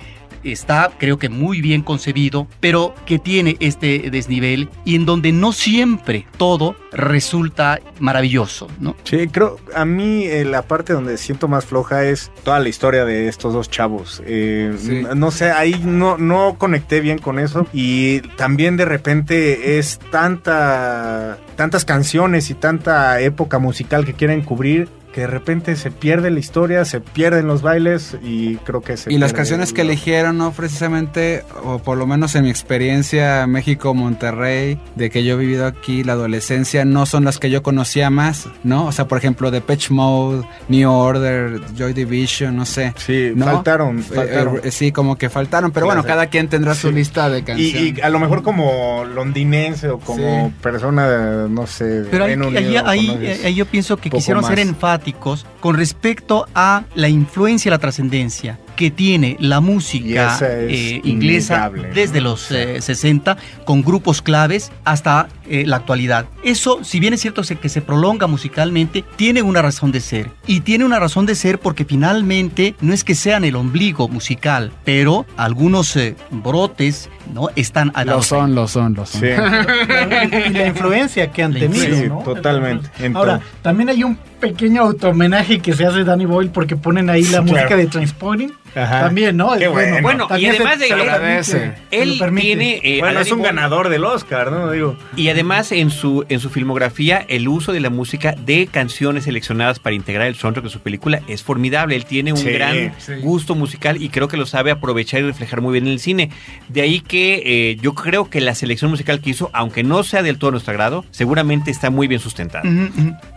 está 0.45 0.91
creo 0.99 1.19
que 1.19 1.31
muy 1.31 1.63
bien 1.63 1.81
concebido, 1.83 2.47
pero 2.61 2.95
que 3.07 3.19
tiene 3.19 3.57
este 3.61 4.11
desnivel 4.11 4.69
y 4.85 4.95
en 4.95 5.07
donde 5.07 5.33
no 5.33 5.53
siempre 5.53 6.27
todo 6.37 6.77
resulta 6.93 7.81
maravilloso, 7.99 8.69
¿no? 8.79 8.95
Sí, 9.05 9.27
creo, 9.29 9.59
a 9.75 9.87
mí 9.87 10.25
eh, 10.25 10.45
la 10.45 10.61
parte 10.63 10.93
donde 10.93 11.17
siento 11.17 11.49
más 11.49 11.65
floja 11.65 12.05
es 12.05 12.31
toda 12.43 12.59
la 12.61 12.69
historia 12.69 13.07
de 13.07 13.29
estos 13.29 13.55
dos 13.55 13.71
chavos. 13.71 14.23
Eh, 14.27 14.73
Sí. 14.79 15.03
No 15.15 15.31
sé, 15.31 15.51
ahí 15.51 15.81
no, 15.83 16.19
no 16.19 16.57
conecté 16.59 17.01
bien 17.01 17.19
con 17.19 17.39
eso. 17.39 17.67
Y 17.73 18.21
también 18.37 18.77
de 18.77 18.85
repente 18.85 19.79
es 19.79 19.99
tanta, 20.11 21.39
tantas 21.57 21.85
canciones 21.85 22.51
y 22.51 22.55
tanta 22.55 23.21
época 23.21 23.59
musical 23.59 24.05
que 24.05 24.13
quieren 24.13 24.43
cubrir 24.43 24.89
que 25.15 25.21
de 25.21 25.27
repente 25.29 25.77
se 25.77 25.93
pierde 25.93 26.29
la 26.33 26.41
historia, 26.41 26.85
se 26.85 27.01
pierden 27.01 27.47
los 27.47 27.63
bailes 27.63 28.17
y 28.21 28.57
creo 28.57 28.81
que 28.81 28.97
se 28.97 29.13
Y 29.13 29.19
las 29.19 29.33
canciones 29.33 29.73
que 29.73 29.83
eligieron, 29.83 30.37
no 30.39 30.51
precisamente, 30.51 31.45
o 31.63 31.79
por 31.79 31.97
lo 31.97 32.05
menos 32.05 32.35
en 32.35 32.43
mi 32.43 32.51
experiencia 32.51 33.47
México-Monterrey, 33.47 34.79
de 34.97 35.11
que 35.11 35.23
yo 35.25 35.35
he 35.35 35.37
vivido 35.39 35.67
aquí, 35.67 36.03
la 36.03 36.15
adolescencia, 36.15 36.85
no 36.85 37.07
son 37.07 37.25
las 37.25 37.39
que 37.39 37.49
yo 37.49 37.63
conocía 37.63 38.11
más, 38.11 38.49
¿no? 38.65 38.87
O 38.87 38.93
sea, 38.93 39.07
por 39.07 39.19
ejemplo, 39.19 39.53
Depeche 39.53 39.95
Mode, 39.95 40.43
New 40.69 40.91
Order, 40.91 41.61
Joy 41.77 41.93
Division, 41.93 42.57
no 42.57 42.67
sé. 42.67 42.93
Sí, 42.97 43.31
¿no? 43.37 43.45
faltaron, 43.47 44.01
Eh, 44.01 44.03
faltaron. 44.03 44.61
eh, 44.65 44.71
sí, 44.73 44.91
como 44.91 45.17
que 45.17 45.31
faltaron, 45.31 45.71
pero 45.71 45.87
Claro. 45.87 46.03
bueno, 46.03 46.13
cada 46.13 46.27
quien 46.27 46.49
tendrá 46.49 46.75
su 46.75 46.91
lista 46.91 47.29
de 47.31 47.45
canciones. 47.45 47.99
y 47.99 48.01
a 48.01 48.09
lo 48.11 48.19
mejor 48.19 48.43
como 48.43 49.05
londinense 49.05 49.89
o 49.89 49.99
como 50.01 50.49
Sí. 50.49 50.55
persona, 50.61 51.47
no 51.49 51.67
sé, 51.69 51.85
de 51.85 52.11
Pero 52.11 52.25
ahí, 52.25 52.31
Reino 52.35 52.47
ahí- 52.49 52.65
Unido, 52.67 52.87
ahí- 52.89 53.07
conoces. 53.07 53.45
ahí 53.45 53.55
yo 53.55 53.67
pienso 53.67 53.97
que 53.97 54.11
quisieron 54.11 54.43
ser 54.45 54.59
más. 54.59 54.67
Con 55.13 55.77
respecto 55.77 56.47
a 56.55 56.85
la 56.95 57.09
influencia 57.09 57.69
y 57.69 57.71
la 57.71 57.79
trascendencia 57.79 58.59
que 58.77 58.91
tiene 58.91 59.37
la 59.39 59.61
música 59.61 60.37
eh, 60.43 61.01
inglesa 61.05 61.71
desde 61.95 62.21
los 62.21 62.51
eh, 62.51 62.81
60 62.81 63.37
con 63.65 63.83
grupos 63.83 64.21
claves 64.21 64.73
hasta 64.85 65.29
eh, 65.47 65.65
la 65.67 65.77
actualidad. 65.77 66.27
Eso, 66.43 66.83
si 66.83 67.01
bien 67.01 67.13
es 67.15 67.21
cierto 67.21 67.43
que 67.61 67.69
se 67.69 67.83
prolonga 67.83 68.27
musicalmente, 68.27 69.05
tiene 69.17 69.43
una 69.43 69.61
razón 69.61 69.93
de 69.93 70.01
ser. 70.01 70.31
Y 70.47 70.61
tiene 70.61 70.85
una 70.85 70.99
razón 70.99 71.27
de 71.27 71.35
ser 71.35 71.61
porque 71.61 71.85
finalmente 71.85 72.75
no 72.81 72.95
es 72.95 73.05
que 73.05 73.15
sean 73.15 73.45
el 73.45 73.57
ombligo 73.57 74.09
musical, 74.09 74.73
pero 74.85 75.27
algunos 75.37 75.95
eh, 75.97 76.17
brotes 76.31 77.11
no 77.33 77.51
están 77.57 77.93
a 77.95 78.05
Lo 78.05 78.23
son, 78.23 78.55
lo 78.55 78.67
son, 78.69 78.95
lo 78.95 79.05
son. 79.05 79.21
Sí. 79.21 79.27
y 79.27 80.51
la 80.53 80.67
influencia 80.67 81.31
que 81.31 81.43
han 81.43 81.53
La 81.53 81.61
tenido, 81.61 81.85
influencia, 81.85 82.09
¿no? 82.09 82.23
totalmente, 82.23 82.91
en 82.99 83.17
Ahora, 83.17 83.41
también 83.63 83.91
hay 83.91 84.03
un 84.03 84.19
pequeño 84.49 84.83
auto-homenaje 84.83 85.61
que 85.61 85.73
se 85.73 85.87
hace 85.87 85.99
de 85.99 86.05
Danny 86.05 86.27
Boyle 86.27 86.51
porque 86.51 86.77
ponen 86.77 87.09
ahí 87.09 87.23
la 87.23 87.29
Claro. 87.43 87.45
música 87.45 87.77
de 87.77 87.87
Transporting. 87.87 88.49
Ajá. 88.77 89.03
También, 89.03 89.37
¿no? 89.37 89.53
Qué 89.57 89.67
Es 89.67 89.71
bueno. 89.71 89.97
Bueno, 90.03 90.27
y 90.37 90.47
además 90.47 90.81
de- 90.81 91.75
Él 91.93 92.17
permite. 92.19 92.43
tiene... 92.47 92.81
eh, 92.83 92.99
a 92.99 93.05
bueno, 93.05 93.21
es 93.21 93.31
un 93.31 93.39
Boyle- 93.39 93.45
ganador 93.55 93.89
del 93.89 94.05
Oscar, 94.05 94.51
¿no? 94.51 94.69
Digo. 94.73 94.97
Y 95.17 95.29
además 95.29 95.71
en 95.71 95.91
su, 95.91 96.25
en 96.29 96.41
su 96.41 96.51
filmografía, 96.51 97.25
el 97.29 97.47
uso 97.47 97.73
de 97.73 97.79
la 97.79 97.89
música 97.91 98.33
de 98.45 98.67
canciones 98.67 99.25
seleccionadas 99.25 99.79
para 99.79 99.95
integrar 99.95 100.27
el 100.27 100.35
soundtrack 100.35 100.65
de 100.65 100.71
su 100.73 100.81
película 100.81 101.23
es 101.29 101.45
formidable. 101.45 101.95
Él 101.95 102.05
tiene 102.05 102.33
un 102.33 102.39
Sí, 102.39 102.51
gran 102.51 102.93
sí. 102.99 103.13
gusto 103.23 103.55
musical 103.55 104.03
y 104.03 104.09
creo 104.09 104.27
que 104.27 104.37
lo 104.37 104.45
sabe 104.45 104.73
aprovechar 104.73 105.21
y 105.21 105.27
reflejar 105.27 105.61
muy 105.61 105.73
bien 105.73 105.87
en 105.87 105.93
el 105.93 106.01
cine. 106.01 106.31
De 106.69 106.81
ahí 106.83 107.01
que 107.01 107.43
eh, 107.47 107.77
yo 107.81 107.95
creo 107.95 108.29
que 108.29 108.41
la 108.41 108.57
selección 108.57 108.91
musical 108.91 109.21
que 109.21 109.31
hizo, 109.31 109.51
aunque 109.53 109.85
no 109.85 110.03
sea 110.03 110.25
del 110.25 110.37
todo 110.37 110.49
a 110.49 110.51
nuestro 110.51 110.73
agrado, 110.73 111.05
seguramente 111.13 111.71
está 111.71 111.91
muy 111.91 112.09
bien 112.09 112.21
sustentada. 112.21 112.65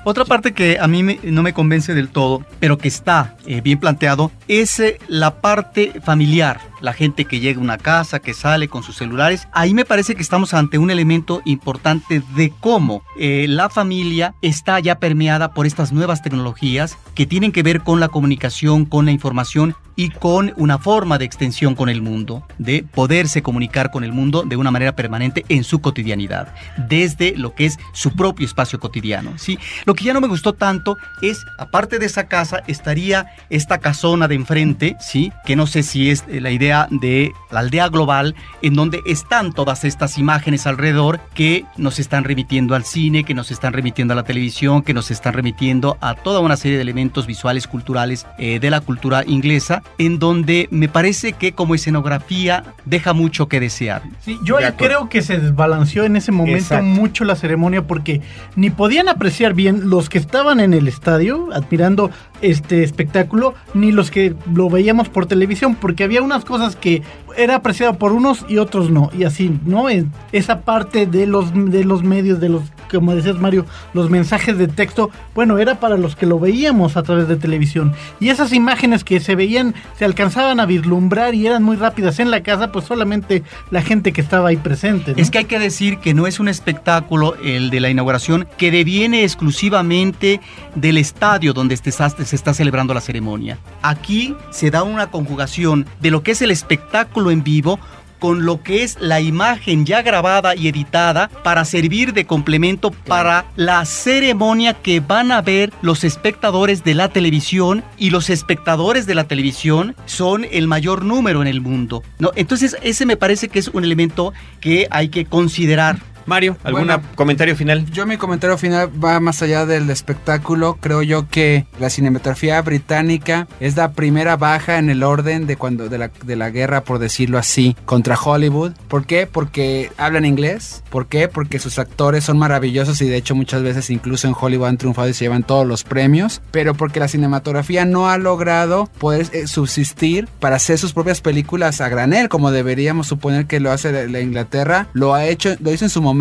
Otra 0.04 0.26
parte 0.26 0.54
que 0.54 0.78
a 0.80 0.88
mí 0.88 0.97
me- 1.04 1.20
no 1.24 1.44
me 1.44 1.54
convence 1.54 1.94
del 1.94 2.10
todo, 2.10 2.44
pero 2.60 2.78
que 2.78 2.88
está 2.88 3.36
eh, 3.46 3.62
bien 3.62 3.80
planteado, 3.80 4.32
es 4.48 4.80
eh, 4.80 5.00
la 5.08 5.42
parte 5.42 5.94
familiar. 6.04 6.60
La 6.82 6.94
gente 6.94 7.26
que 7.26 7.40
llega 7.40 7.60
a 7.60 7.64
una 7.64 7.78
casa, 7.78 8.20
que 8.20 8.34
sale 8.34 8.68
con 8.68 8.84
sus 8.84 8.98
celulares. 8.98 9.48
Ahí 9.54 9.74
me 9.74 9.86
parece 9.86 10.16
que 10.16 10.22
estamos 10.22 10.54
ante 10.54 10.78
un 10.78 10.92
elemento 10.92 11.42
importante 11.46 12.22
de 12.36 12.54
cómo 12.60 13.04
eh, 13.18 13.46
la 13.48 13.70
familia 13.70 14.36
está 14.42 14.80
ya 14.80 15.00
permeada 15.00 15.54
por 15.54 15.66
estas 15.66 15.92
nuevas 15.92 16.22
tecnologías 16.22 16.98
que 17.16 17.26
tienen 17.26 17.52
que 17.52 17.64
ver 17.64 17.82
con 17.82 18.00
la 18.00 18.10
comunicación, 18.10 18.86
con 18.86 19.06
la 19.06 19.12
información 19.12 19.76
y 19.98 20.12
con 20.12 20.54
una 20.58 20.78
forma 20.78 21.18
de 21.18 21.26
extensión 21.26 21.74
con 21.74 21.90
el 21.90 22.02
mundo, 22.02 22.44
de 22.60 22.84
poderse 22.84 23.42
comunicar 23.42 23.90
con 23.90 24.04
el 24.04 24.14
mundo 24.14 24.44
de 24.44 24.56
una 24.56 24.70
manera 24.70 24.96
permanente 24.96 25.44
en 25.50 25.64
su 25.64 25.80
cotidianidad, 25.80 26.54
desde 26.78 27.36
lo 27.36 27.56
que 27.56 27.66
es 27.66 27.80
su 27.94 28.16
propio 28.16 28.46
espacio 28.46 28.80
cotidiano. 28.80 29.34
¿sí? 29.38 29.58
Lo 29.86 29.96
que 29.96 30.06
ya 30.06 30.14
no 30.14 30.22
me 30.22 30.28
gustó 30.28 30.54
tanto 30.54 30.98
es, 31.24 31.44
aparte 31.58 31.98
de 31.98 32.06
esa 32.06 32.28
casa, 32.28 32.62
estaría 32.68 33.26
esta 33.50 33.80
casona 33.80 34.28
de 34.28 34.36
enfrente, 34.36 34.96
¿sí? 35.00 35.32
que 35.46 35.56
no 35.56 35.66
sé 35.66 35.82
si 35.82 36.12
es 36.12 36.24
eh, 36.28 36.42
la 36.42 36.52
idea 36.52 36.67
de 36.90 37.34
la 37.52 37.60
aldea 37.62 37.90
global, 37.90 38.36
en 38.62 38.74
donde 38.74 39.02
están 39.06 39.54
todas 39.54 39.84
estas 39.84 40.18
imágenes 40.18 40.68
alrededor 40.68 41.20
que 41.34 41.66
nos 41.78 42.00
están 42.00 42.24
remitiendo 42.24 42.76
al 42.76 42.84
cine, 42.84 43.24
que 43.24 43.34
nos 43.34 43.52
están 43.52 43.74
remitiendo 43.74 44.14
a 44.14 44.16
la 44.16 44.24
televisión, 44.24 44.82
que 44.82 44.94
nos 44.94 45.12
están 45.12 45.34
remitiendo 45.34 45.98
a 46.02 46.16
toda 46.16 46.40
una 46.40 46.58
serie 46.58 46.78
de 46.78 46.84
elementos 46.84 47.26
visuales, 47.28 47.68
culturales 47.68 48.28
eh, 48.38 48.60
de 48.60 48.70
la 48.70 48.82
cultura 48.82 49.24
inglesa, 49.26 49.82
en 49.98 50.20
donde 50.20 50.68
me 50.72 50.90
parece 50.90 51.34
que 51.34 51.54
como 51.54 51.76
escenografía 51.76 52.64
deja 52.86 53.14
mucho 53.14 53.48
que 53.48 53.60
desear. 53.60 54.02
Sí, 54.22 54.38
yo 54.44 54.58
De 54.58 54.74
creo 54.74 55.10
que 55.10 55.22
se 55.22 55.38
desbalanceó 55.38 56.04
en 56.04 56.16
ese 56.16 56.32
momento 56.32 56.58
Exacto. 56.60 56.86
mucho 56.86 57.24
la 57.24 57.36
ceremonia 57.36 57.88
porque 57.88 58.22
ni 58.56 58.70
podían 58.70 59.08
apreciar 59.08 59.54
bien 59.54 59.90
los 59.90 60.10
que 60.10 60.18
estaban 60.18 60.60
en 60.60 60.74
el 60.74 60.88
estadio 60.88 61.50
admirando 61.54 62.12
este 62.42 62.84
espectáculo, 62.84 63.56
ni 63.74 63.92
los 63.92 64.12
que 64.12 64.36
lo 64.54 64.70
veíamos 64.70 65.10
por 65.10 65.26
televisión, 65.26 65.76
porque 65.76 66.04
había 66.04 66.22
unas 66.22 66.46
cosas 66.46 66.57
que 66.76 67.04
era 67.38 67.56
apreciado 67.56 67.98
por 67.98 68.12
unos 68.12 68.46
y 68.50 68.58
otros 68.58 68.90
no, 68.90 69.12
y 69.18 69.24
así, 69.24 69.58
¿no? 69.66 69.86
Esa 70.32 70.62
parte 70.62 71.06
de 71.06 71.28
los, 71.28 71.54
de 71.54 71.86
los 71.86 72.04
medios, 72.04 72.40
de 72.40 72.50
los, 72.50 72.64
como 72.92 73.16
decías 73.16 73.38
Mario, 73.38 73.66
los 73.94 74.10
mensajes 74.10 74.58
de 74.58 74.68
texto, 74.68 75.12
bueno, 75.36 75.60
era 75.60 75.80
para 75.80 75.98
los 75.98 76.16
que 76.16 76.26
lo 76.26 76.40
veíamos 76.40 76.98
a 76.98 77.04
través 77.04 77.28
de 77.28 77.36
televisión. 77.36 77.94
Y 78.20 78.30
esas 78.30 78.54
imágenes 78.54 79.04
que 79.04 79.20
se 79.20 79.36
veían, 79.36 79.76
se 79.98 80.06
alcanzaban 80.06 80.60
a 80.60 80.66
vislumbrar 80.66 81.36
y 81.36 81.46
eran 81.46 81.64
muy 81.64 81.78
rápidas 81.78 82.20
en 82.20 82.32
la 82.32 82.42
casa, 82.42 82.72
pues 82.72 82.86
solamente 82.86 83.44
la 83.70 83.82
gente 83.82 84.12
que 84.12 84.22
estaba 84.22 84.50
ahí 84.50 84.58
presente. 84.58 85.14
Es 85.16 85.30
que 85.30 85.38
hay 85.38 85.46
que 85.46 85.60
decir 85.60 86.00
que 86.00 86.16
no 86.16 86.26
es 86.26 86.40
un 86.40 86.48
espectáculo 86.48 87.36
el 87.44 87.70
de 87.70 87.80
la 87.80 87.90
inauguración 87.90 88.48
que 88.58 88.72
deviene 88.72 89.24
exclusivamente 89.24 90.42
del 90.74 90.98
estadio 90.98 91.54
donde 91.54 91.78
se 91.78 91.90
está, 91.90 92.10
se 92.10 92.36
está 92.36 92.54
celebrando 92.54 92.96
la 92.96 93.02
ceremonia. 93.02 93.60
Aquí 93.84 94.36
se 94.50 94.72
da 94.72 94.82
una 94.82 95.12
conjugación 95.12 95.86
de 96.02 96.10
lo 96.12 96.24
que 96.24 96.32
es 96.32 96.42
el 96.42 96.50
espectáculo 96.50 97.27
en 97.32 97.44
vivo 97.44 97.80
con 98.20 98.46
lo 98.46 98.64
que 98.64 98.84
es 98.84 98.98
la 99.00 99.22
imagen 99.22 99.86
ya 99.86 100.02
grabada 100.02 100.56
y 100.56 100.68
editada 100.68 101.30
para 101.44 101.66
servir 101.66 102.14
de 102.14 102.26
complemento 102.26 102.92
para 102.92 103.46
la 103.56 103.86
ceremonia 103.86 104.74
que 104.74 105.00
van 105.00 105.32
a 105.32 105.42
ver 105.42 105.72
los 105.82 106.04
espectadores 106.04 106.84
de 106.84 106.96
la 106.96 107.10
televisión 107.10 107.84
y 107.98 108.10
los 108.10 108.30
espectadores 108.30 109.06
de 109.06 109.16
la 109.16 109.26
televisión 109.26 109.96
son 110.06 110.46
el 110.52 110.68
mayor 110.68 111.06
número 111.06 111.42
en 111.42 111.48
el 111.48 111.62
mundo. 111.62 112.04
¿no? 112.20 112.32
Entonces 112.36 112.78
ese 112.82 113.06
me 113.06 113.18
parece 113.18 113.50
que 113.50 113.60
es 113.60 113.68
un 113.68 113.84
elemento 113.84 114.34
que 114.60 114.88
hay 114.90 115.10
que 115.10 115.26
considerar 115.26 116.00
Mario, 116.28 116.58
¿algún 116.64 116.86
Bueno, 116.88 117.02
comentario 117.16 117.56
final? 117.56 117.86
Yo 117.92 118.06
mi 118.06 118.18
comentario 118.18 118.58
final 118.58 118.90
va 119.04 119.20
más 119.20 119.42
allá 119.42 119.66
del 119.66 119.90
espectáculo. 119.90 120.78
Creo 120.80 121.02
yo 121.02 121.28
que 121.30 121.66
la 121.80 121.90
cinematografía 121.90 122.62
británica 122.62 123.48
es 123.60 123.76
la 123.78 123.94
primera 123.94 124.36
baja 124.38 124.78
en 124.78 124.90
el 124.90 125.04
orden 125.04 125.48
de 125.48 125.56
cuando 125.56 125.88
de 125.90 125.98
la, 125.98 126.12
de 126.24 126.36
la 126.36 126.50
guerra, 126.50 126.82
por 126.84 127.00
decirlo 127.00 127.38
así, 127.38 127.76
contra 127.86 128.16
Hollywood. 128.22 128.74
¿Por 128.90 129.06
qué? 129.06 129.26
Porque 129.26 129.90
hablan 129.98 130.26
inglés. 130.26 130.84
¿Por 130.90 131.08
qué? 131.08 131.28
Porque 131.30 131.60
sus 131.60 131.80
actores 131.80 132.26
son 132.26 132.38
maravillosos 132.38 133.02
y 133.02 133.08
de 133.08 133.16
hecho 133.16 133.34
muchas 133.34 133.64
veces 133.64 133.90
incluso 133.90 134.28
en 134.28 134.36
Hollywood 134.40 134.68
han 134.68 134.78
triunfado 134.78 135.08
y 135.08 135.14
se 135.14 135.24
llevan 135.26 135.44
todos 135.44 135.66
los 135.66 135.84
premios. 135.86 136.42
Pero 136.52 136.74
porque 136.76 137.00
la 137.00 137.08
cinematografía 137.08 137.86
no 137.86 138.10
ha 138.10 138.18
logrado 138.18 138.90
poder 139.00 139.28
eh, 139.32 139.48
subsistir 139.48 140.28
para 140.40 140.58
hacer 140.58 140.78
sus 140.78 140.92
propias 140.92 141.22
películas 141.22 141.80
a 141.80 141.88
granel, 141.90 142.28
como 142.28 142.52
deberíamos 142.52 143.08
suponer 143.08 143.46
que 143.46 143.60
lo 143.62 143.72
hace 143.72 143.92
la- 143.94 144.06
la 144.08 144.20
Inglaterra. 144.20 144.88
Lo 144.94 145.14
ha 145.14 145.26
hecho, 145.26 145.56
lo 145.62 145.72
hizo 145.72 145.86
en 145.86 145.90
su 145.90 146.02
momento. 146.02 146.17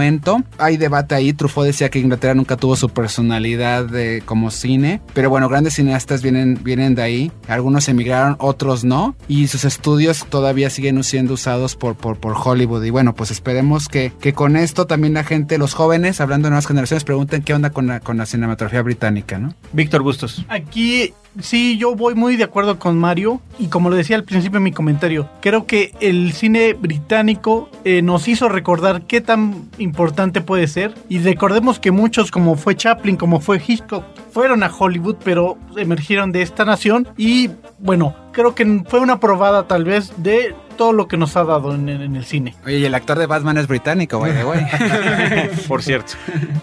Hay 0.58 0.76
debate 0.76 1.14
ahí. 1.14 1.32
Truffaut 1.32 1.66
decía 1.66 1.88
que 1.88 1.98
Inglaterra 1.98 2.34
nunca 2.34 2.56
tuvo 2.56 2.76
su 2.76 2.88
personalidad 2.88 3.84
de, 3.84 4.22
como 4.24 4.50
cine. 4.50 5.00
Pero 5.14 5.30
bueno, 5.30 5.48
grandes 5.48 5.74
cineastas 5.74 6.22
vienen, 6.22 6.58
vienen 6.62 6.94
de 6.94 7.02
ahí. 7.02 7.32
Algunos 7.48 7.88
emigraron, 7.88 8.36
otros 8.38 8.84
no. 8.84 9.16
Y 9.28 9.48
sus 9.48 9.64
estudios 9.64 10.26
todavía 10.28 10.70
siguen 10.70 11.02
siendo 11.04 11.34
usados 11.34 11.76
por, 11.76 11.96
por, 11.96 12.18
por 12.18 12.34
Hollywood. 12.36 12.84
Y 12.84 12.90
bueno, 12.90 13.14
pues 13.14 13.30
esperemos 13.30 13.88
que, 13.88 14.12
que 14.20 14.32
con 14.32 14.56
esto 14.56 14.86
también 14.86 15.14
la 15.14 15.24
gente, 15.24 15.58
los 15.58 15.74
jóvenes, 15.74 16.20
hablando 16.20 16.46
de 16.46 16.50
nuevas 16.50 16.66
generaciones, 16.66 17.04
pregunten 17.04 17.42
qué 17.42 17.54
onda 17.54 17.70
con 17.70 17.86
la, 17.86 18.00
con 18.00 18.16
la 18.16 18.26
cinematografía 18.26 18.82
británica, 18.82 19.38
¿no? 19.38 19.54
Víctor 19.72 20.02
Bustos. 20.02 20.44
Aquí 20.48 21.12
sí, 21.40 21.78
yo 21.78 21.94
voy 21.94 22.14
muy 22.14 22.36
de 22.36 22.44
acuerdo 22.44 22.78
con 22.78 22.98
Mario. 22.98 23.40
Y 23.58 23.68
como 23.68 23.90
lo 23.90 23.96
decía 23.96 24.16
al 24.16 24.24
principio 24.24 24.58
en 24.58 24.64
mi 24.64 24.72
comentario, 24.72 25.28
creo 25.40 25.66
que 25.66 25.92
el 26.00 26.32
cine 26.32 26.74
británico 26.74 27.70
eh, 27.84 28.02
nos 28.02 28.28
hizo 28.28 28.48
recordar 28.48 29.02
qué 29.02 29.20
tan 29.20 29.68
importante 29.78 30.40
puede 30.40 30.66
ser. 30.66 30.94
Y 31.08 31.18
recordemos 31.18 31.78
que 31.78 31.90
muchos 31.90 32.30
como 32.30 32.56
fue 32.56 32.76
Chaplin, 32.76 33.16
como 33.16 33.40
fue 33.40 33.62
Hitchcock, 33.64 34.04
fueron 34.30 34.62
a 34.62 34.70
Hollywood 34.70 35.16
pero 35.24 35.56
emergieron 35.76 36.32
de 36.32 36.42
esta 36.42 36.64
nación. 36.64 37.08
Y 37.16 37.50
bueno, 37.78 38.14
creo 38.36 38.54
que 38.54 38.82
fue 38.86 39.00
una 39.00 39.18
probada 39.18 39.66
tal 39.66 39.84
vez 39.84 40.12
de 40.18 40.54
todo 40.76 40.92
lo 40.92 41.08
que 41.08 41.16
nos 41.16 41.34
ha 41.38 41.44
dado 41.44 41.74
en, 41.74 41.88
en- 41.88 42.02
en 42.02 42.16
el 42.16 42.26
cine. 42.26 42.54
Oye, 42.66 42.76
y 42.76 42.84
el 42.84 42.94
actor 42.94 43.18
de 43.18 43.24
Batman 43.24 43.56
es 43.56 43.66
británico, 43.66 44.20
by 44.20 44.32
the 44.34 44.44
way. 44.44 44.60
Por 45.68 45.82
cierto. 45.82 46.12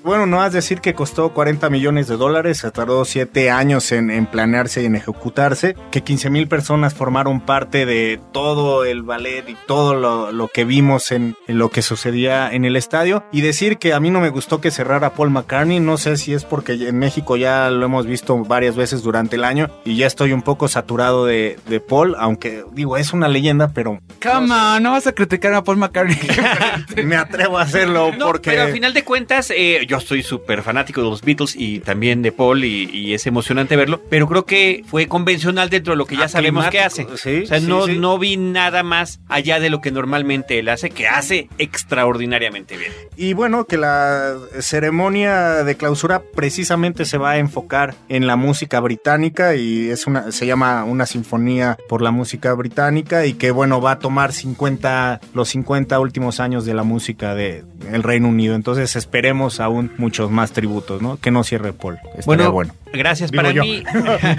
Bueno, 0.03 0.27
no 0.27 0.39
has 0.43 0.53
decir 0.53 0.81
que 0.81 0.93
costó 0.93 1.33
40 1.33 1.69
millones 1.71 2.07
de 2.07 2.15
dólares, 2.17 2.59
se 2.59 2.69
tardó 2.69 3.05
7 3.05 3.49
años 3.49 3.91
en, 3.91 4.11
en 4.11 4.27
planearse 4.27 4.83
y 4.83 4.85
en 4.85 4.95
ejecutarse, 4.95 5.75
que 5.89 6.01
15 6.03 6.29
mil 6.29 6.47
personas 6.47 6.93
formaron 6.93 7.41
parte 7.41 7.87
de 7.87 8.19
todo 8.31 8.85
el 8.85 9.01
ballet 9.01 9.49
y 9.49 9.55
todo 9.65 9.95
lo, 9.95 10.31
lo 10.31 10.47
que 10.47 10.63
vimos 10.63 11.11
en, 11.11 11.35
en 11.47 11.57
lo 11.57 11.69
que 11.69 11.81
sucedía 11.81 12.51
en 12.53 12.65
el 12.65 12.75
estadio. 12.75 13.23
Y 13.31 13.41
decir 13.41 13.79
que 13.79 13.93
a 13.93 13.99
mí 13.99 14.11
no 14.11 14.19
me 14.21 14.29
gustó 14.29 14.61
que 14.61 14.69
cerrara 14.69 15.15
Paul 15.15 15.31
McCartney, 15.31 15.79
no 15.79 15.97
sé 15.97 16.17
si 16.17 16.35
es 16.35 16.45
porque 16.45 16.73
en 16.73 16.99
México 16.99 17.35
ya 17.35 17.69
lo 17.71 17.83
hemos 17.85 18.05
visto 18.05 18.37
varias 18.45 18.75
veces 18.75 19.01
durante 19.01 19.37
el 19.37 19.43
año 19.43 19.71
y 19.85 19.97
ya 19.97 20.05
estoy 20.05 20.33
un 20.33 20.43
poco 20.43 20.67
saturado 20.67 21.25
de, 21.25 21.57
de 21.67 21.79
Paul, 21.79 22.15
aunque 22.17 22.63
digo, 22.73 22.97
es 22.97 23.13
una 23.13 23.27
leyenda, 23.27 23.69
pero 23.73 23.99
on, 24.31 24.47
no 24.47 24.91
vas 24.91 25.07
a 25.07 25.13
criticar 25.13 25.53
a 25.53 25.63
Paul 25.63 25.77
McCartney. 25.77 26.17
me 27.05 27.15
atrevo 27.15 27.57
a 27.57 27.63
hacerlo 27.63 28.11
No, 28.17 28.27
porque... 28.27 28.51
pero 28.51 28.63
al 28.63 28.71
final 28.71 28.93
de 28.93 29.03
cuentas, 29.03 29.51
eh, 29.55 29.85
yo 29.87 29.99
soy 29.99 30.23
súper 30.23 30.63
fanático 30.63 31.01
de 31.01 31.09
los 31.09 31.21
Beatles 31.21 31.55
y 31.55 31.79
también 31.79 32.21
de 32.21 32.31
Paul 32.31 32.63
y, 32.65 32.89
y 32.91 33.13
es 33.13 33.25
emocionante 33.27 33.75
verlo, 33.75 34.01
pero 34.09 34.27
creo 34.27 34.45
que 34.45 34.83
fue 34.87 35.07
convencional 35.07 35.69
dentro 35.69 35.93
de 35.93 35.97
lo 35.97 36.05
que 36.05 36.17
ya 36.17 36.27
sabemos 36.27 36.67
que 36.67 36.79
hace. 36.79 37.07
Sí, 37.15 37.43
o 37.43 37.47
sea, 37.47 37.59
sí, 37.59 37.67
no, 37.67 37.85
sí. 37.85 37.97
no 37.97 38.17
vi 38.17 38.37
nada 38.37 38.83
más 38.83 39.19
allá 39.27 39.59
de 39.59 39.69
lo 39.69 39.81
que 39.81 39.91
normalmente 39.91 40.59
él 40.59 40.69
hace, 40.69 40.89
que 40.89 41.07
hace 41.07 41.49
extraordinariamente 41.57 42.77
bien. 42.77 42.91
Y 43.15 43.33
bueno, 43.33 43.65
que 43.65 43.77
la 43.77 44.35
ceremonia 44.59 45.63
de 45.63 45.75
clausura 45.75 46.21
precisamente 46.35 47.05
se 47.05 47.17
va 47.17 47.31
a 47.31 47.37
enfocar 47.37 47.95
en 48.09 48.27
la 48.27 48.35
música 48.35 48.79
británica 48.79 49.55
y 49.55 49.89
es 49.89 50.07
una 50.07 50.31
se 50.31 50.45
llama 50.45 50.83
una 50.83 51.05
sinfonía 51.05 51.52
por 51.87 52.01
la 52.01 52.11
música 52.11 52.53
británica 52.53 53.25
y 53.25 53.33
que 53.33 53.51
bueno, 53.51 53.81
va 53.81 53.91
a 53.91 53.99
tomar 53.99 54.33
50 54.33 55.21
los 55.33 55.49
50 55.49 55.99
últimos 55.99 56.39
años 56.39 56.65
de 56.65 56.73
la 56.73 56.83
música 56.83 57.35
de 57.35 57.63
el 57.91 58.03
Reino 58.03 58.29
Unido. 58.29 58.55
Entonces, 58.55 58.95
esperemos 58.95 59.59
aún 59.59 59.91
muchos 59.97 60.31
más 60.31 60.51
tributos, 60.51 61.01
¿no? 61.01 61.17
Que 61.17 61.31
no 61.31 61.43
cierre 61.43 61.73
Paul. 61.73 61.95
Estaría 61.95 62.25
Bueno, 62.25 62.51
bueno. 62.51 62.73
Gracias. 62.93 63.31
Digo 63.31 63.41
Para 63.43 63.53
yo. 63.53 63.63
mí, 63.63 63.83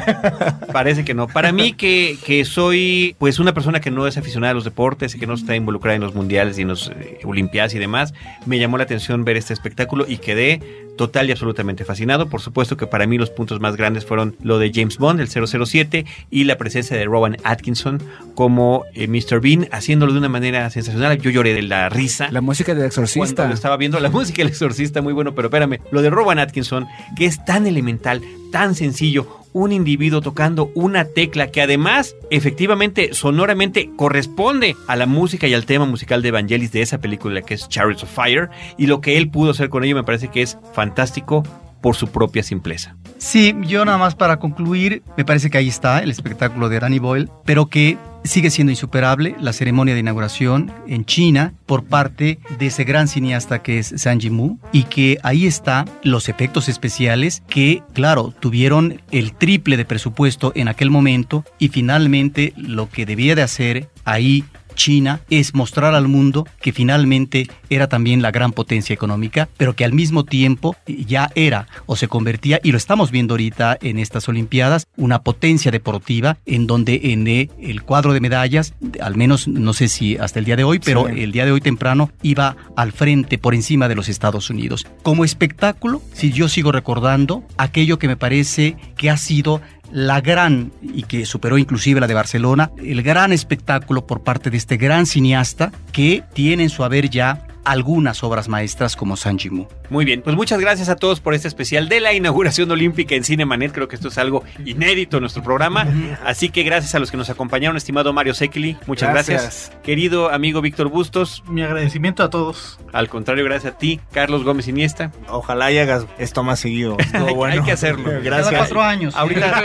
parece 0.73 1.05
que 1.05 1.15
no. 1.15 1.27
Para 1.29 1.53
mí, 1.53 1.73
que, 1.73 2.17
que 2.25 2.45
soy 2.45 3.15
pues 3.19 3.39
una 3.39 3.53
persona 3.55 3.81
que 3.81 3.91
no 3.91 4.07
es 4.07 4.17
aficionada 4.17 4.53
a 4.53 4.55
los 4.55 4.65
deportes 4.65 5.15
y 5.15 5.19
que 5.19 5.27
no 5.27 5.35
está 5.35 5.55
involucrada 5.57 5.97
en 5.97 6.03
los 6.03 6.15
mundiales 6.15 6.59
y 6.59 6.63
en 6.63 6.69
los 6.69 6.89
eh, 6.91 7.19
olimpiadas 7.25 7.75
y 7.75 7.79
demás, 7.79 8.15
me 8.47 8.59
llamó 8.59 8.79
la 8.79 8.85
atención 8.85 9.25
ver 9.25 9.37
este 9.37 9.53
espectáculo 9.53 10.05
y 10.09 10.19
quedé 10.19 10.61
total 10.97 11.29
y 11.29 11.33
absolutamente 11.33 11.85
fascinado. 11.85 12.29
Por 12.29 12.41
supuesto 12.41 12.77
que 12.77 12.87
para 12.87 13.07
mí 13.07 13.19
los 13.19 13.31
puntos 13.31 13.61
más 13.61 13.77
grandes 13.77 14.05
fueron 14.05 14.37
lo 14.43 14.59
de 14.59 14.71
James 14.73 14.99
Bond, 14.99 15.21
el 15.21 15.29
007, 15.29 16.05
y 16.31 16.45
la 16.45 16.57
presencia 16.57 16.97
de 16.97 17.05
Rowan 17.05 17.37
Atkinson 17.43 18.01
como 18.35 18.85
eh, 18.95 19.09
Mr. 19.09 19.41
Bean, 19.41 19.69
haciéndolo 19.73 20.13
de 20.13 20.19
una 20.19 20.29
manera 20.29 20.69
sensacional. 20.71 21.19
Yo 21.19 21.31
lloré 21.31 21.55
de 21.55 21.63
la 21.63 21.89
risa. 21.89 22.29
La 22.31 22.41
música 22.41 22.75
del 22.75 22.91
Cuando 22.93 23.03
exorcista. 23.03 23.49
lo 23.49 23.55
estaba 23.55 23.77
viendo 23.77 23.99
la 24.01 24.11
música 24.11 24.39
del 24.39 24.49
exorcista, 24.49 25.03
muy 25.03 25.13
bueno, 25.13 25.35
pero 25.35 25.49
espérame, 25.49 25.79
lo 25.91 26.01
de 26.03 26.11
Rowan 26.11 26.39
Atkinson, 26.39 26.87
que 27.17 27.27
es 27.27 27.45
tan 27.45 27.67
elemental, 27.67 28.23
tan 28.55 28.77
sencillo, 28.77 29.27
un 29.53 29.73
individuo 29.73 30.21
tocando 30.21 30.71
una 30.77 31.07
tecla 31.07 31.49
que 31.49 31.61
además, 31.61 32.15
efectivamente, 32.31 33.13
sonoramente 33.13 33.91
corresponde 33.97 34.77
a 34.87 34.95
la 34.95 35.07
música 35.07 35.49
y 35.49 35.55
al 35.55 35.67
tema 35.67 35.87
musical 35.87 36.23
de 36.23 36.29
Evangelis 36.29 36.71
de 36.71 36.81
esa 36.81 36.99
película 36.99 37.43
que 37.43 37.55
es 37.55 37.69
Chariots 37.69 38.05
of 38.05 38.15
Fire, 38.15 38.51
y 38.79 38.87
lo 38.87 39.01
que 39.01 39.17
él 39.17 39.29
pudo 39.29 39.51
hacer 39.51 39.71
con 39.71 39.83
ello 39.83 39.97
me 39.97 40.05
parece 40.05 40.29
que 40.29 40.41
es 40.41 40.57
fantástico 40.73 41.43
por 41.81 41.97
su 41.97 42.07
propia 42.07 42.45
simpleza. 42.45 42.95
Sí, 43.19 43.57
yo 43.63 43.85
nada 43.85 43.99
más 43.99 44.15
para 44.15 44.39
concluir, 44.39 45.03
me 45.17 45.25
parece 45.25 45.51
que 45.51 45.59
ahí 45.59 45.67
está 45.67 45.99
el 45.99 46.13
espectáculo 46.13 46.69
de 46.69 46.79
Danny 46.79 47.01
Boyle, 47.01 47.29
pero 47.45 47.67
que 47.67 47.99
sigue 48.25 48.51
siendo 48.51 48.71
insuperable 48.73 49.37
la 49.41 49.53
ceremonia 49.53 49.95
de 49.95 50.01
inauguración 50.01 50.73
en 50.87 51.05
China 51.05 51.55
por 51.67 51.85
parte 51.85 52.39
de 52.59 52.67
ese 52.67 52.85
gran 52.85 53.07
cineasta 53.07 53.63
que 53.63 53.79
es 53.79 53.95
Zhang 53.97 54.19
Yimou 54.19 54.59
y 54.73 54.85
que 54.85 55.19
ahí 55.23 55.47
está 55.47 55.85
los 56.03 56.29
efectos 56.29 56.69
especiales 56.69 57.43
que, 57.49 57.83
claro, 57.93 58.35
tuvieron 58.41 59.03
el 59.11 59.33
triple 59.35 59.77
de 59.77 59.85
presupuesto 59.85 60.53
en 60.55 60.69
aquel 60.69 60.91
momento 60.91 61.45
y 61.59 61.69
finalmente 61.69 62.55
lo 62.57 62.89
que 62.89 63.07
debía 63.07 63.35
de 63.35 63.43
hacer 63.43 63.89
ahí 64.05 64.45
China 64.75 65.21
es 65.31 65.55
mostrar 65.55 65.95
al 65.95 66.09
mundo 66.09 66.47
que 66.61 66.73
finalmente 66.73 67.49
era 67.71 67.89
también 67.89 68.23
la 68.23 68.31
gran 68.31 68.53
potencia 68.53 68.95
económica, 68.95 69.49
pero 69.57 69.75
que 69.75 69.85
al 69.85 69.93
mismo 69.93 70.25
tiempo 70.25 70.77
ya 70.87 71.31
era 71.35 71.67
o 71.87 71.97
se 71.97 72.09
convertía, 72.09 72.61
y 72.63 72.71
lo 72.73 72.79
estamos 72.79 73.11
viendo 73.11 73.35
ahorita 73.35 73.79
en 73.81 73.99
estas 73.99 74.29
Olimpiadas, 74.29 74.87
una 74.97 75.23
potencia 75.23 75.71
deportiva 75.71 76.37
en 76.47 76.67
donde 76.67 77.01
en 77.05 77.27
eh, 77.27 77.51
el 77.61 77.83
cuadro 77.83 78.13
de 78.13 78.21
medallas, 78.21 78.75
al 79.01 79.17
menos 79.17 79.49
no 79.49 79.73
sé 79.73 79.89
si 79.89 80.17
hasta 80.17 80.39
el 80.39 80.45
día 80.45 80.57
de 80.57 80.65
hoy, 80.65 80.79
pero 80.79 81.07
Sí. 81.09 81.21
el 81.23 81.33
día 81.33 81.45
de 81.45 81.53
hoy 81.53 81.61
temprano 81.61 82.11
iba 82.23 82.57
al 82.77 82.93
frente 82.93 83.39
por 83.39 83.55
encima 83.55 83.89
de 83.89 83.95
los 83.95 84.09
Estados 84.09 84.51
Unidos. 84.51 84.87
Como 85.03 85.25
espectáculo, 85.25 86.03
si 86.13 86.33
yo 86.33 86.49
sigo 86.49 86.73
recordando 86.73 87.45
aquello 87.57 87.99
que 87.99 88.09
me 88.09 88.17
parece 88.17 88.77
que 88.97 89.11
ha 89.11 89.17
sido 89.17 89.61
la 89.93 90.21
gran, 90.21 90.73
y 90.83 91.05
que 91.05 91.27
superó 91.27 91.59
inclusive 91.59 92.01
la 92.01 92.07
de 92.07 92.15
Barcelona, 92.15 92.71
el 92.79 93.03
gran 93.03 93.33
espectáculo 93.33 94.07
por 94.07 94.23
parte 94.23 94.51
de 94.51 94.57
este 94.57 94.77
gran 94.77 95.07
cineasta 95.07 95.73
que 95.93 96.23
tiene 96.33 96.65
en 96.65 96.71
su 96.71 96.85
haber 96.85 97.11
ya 97.11 97.47
algunas 97.65 98.23
obras 98.25 98.49
maestras 98.49 98.97
como 98.97 99.17
San 99.17 99.39
Jimu. 99.39 99.67
Muy 99.91 100.05
bien, 100.05 100.23
pues 100.23 100.37
muchas 100.37 100.61
gracias 100.61 100.89
a 100.89 100.97
todos 100.97 101.21
por 101.21 101.35
este 101.35 101.49
especial 101.49 101.89
de 101.89 102.01
la 102.01 102.13
inauguración 102.13 102.71
olímpica 102.71 103.15
en 103.15 103.25
Cinemanet. 103.25 103.73
Creo 103.73 103.89
que 103.89 103.97
esto 103.97 104.09
es 104.09 104.19
algo 104.19 104.45
inédito 104.65 105.17
en 105.19 105.23
nuestro 105.23 105.43
programa. 105.43 105.87
Así 106.25 106.49
que 106.49 106.63
gracias 106.63 106.95
a 106.95 106.99
los 106.99 107.11
que 107.11 107.17
nos 107.17 107.31
acompañaron, 107.31 107.77
estimado 107.77 108.13
Mario 108.13 108.35
Sekeli. 108.35 108.77
Muchas 108.87 109.11
gracias. 109.11 109.43
Gracias. 109.43 109.73
Querido 109.83 110.31
amigo 110.31 110.61
Víctor 110.61 110.89
Bustos. 110.89 111.43
Mi 111.49 111.63
agradecimiento 111.63 112.23
a 112.23 112.31
todos. 112.31 112.79
Al 112.93 113.09
contrario, 113.09 113.45
gracias 113.45 113.75
a 113.75 113.79
ti, 113.79 114.01
Carlos 114.13 114.45
Gómez 114.45 114.69
Iniesta. 114.69 115.11
Ojalá 115.29 115.71
y 115.73 115.79
hagas 115.79 116.07
esto 116.19 116.43
más 116.43 116.61
seguido. 116.61 116.97
Bueno. 117.35 117.45
hay 117.55 117.63
que 117.63 117.73
hacerlo. 117.73 118.05
Cada 118.05 118.21
Gracias. 118.21 118.55
cuatro 118.57 118.83
años. 118.83 119.15
Ahorita 119.15 119.63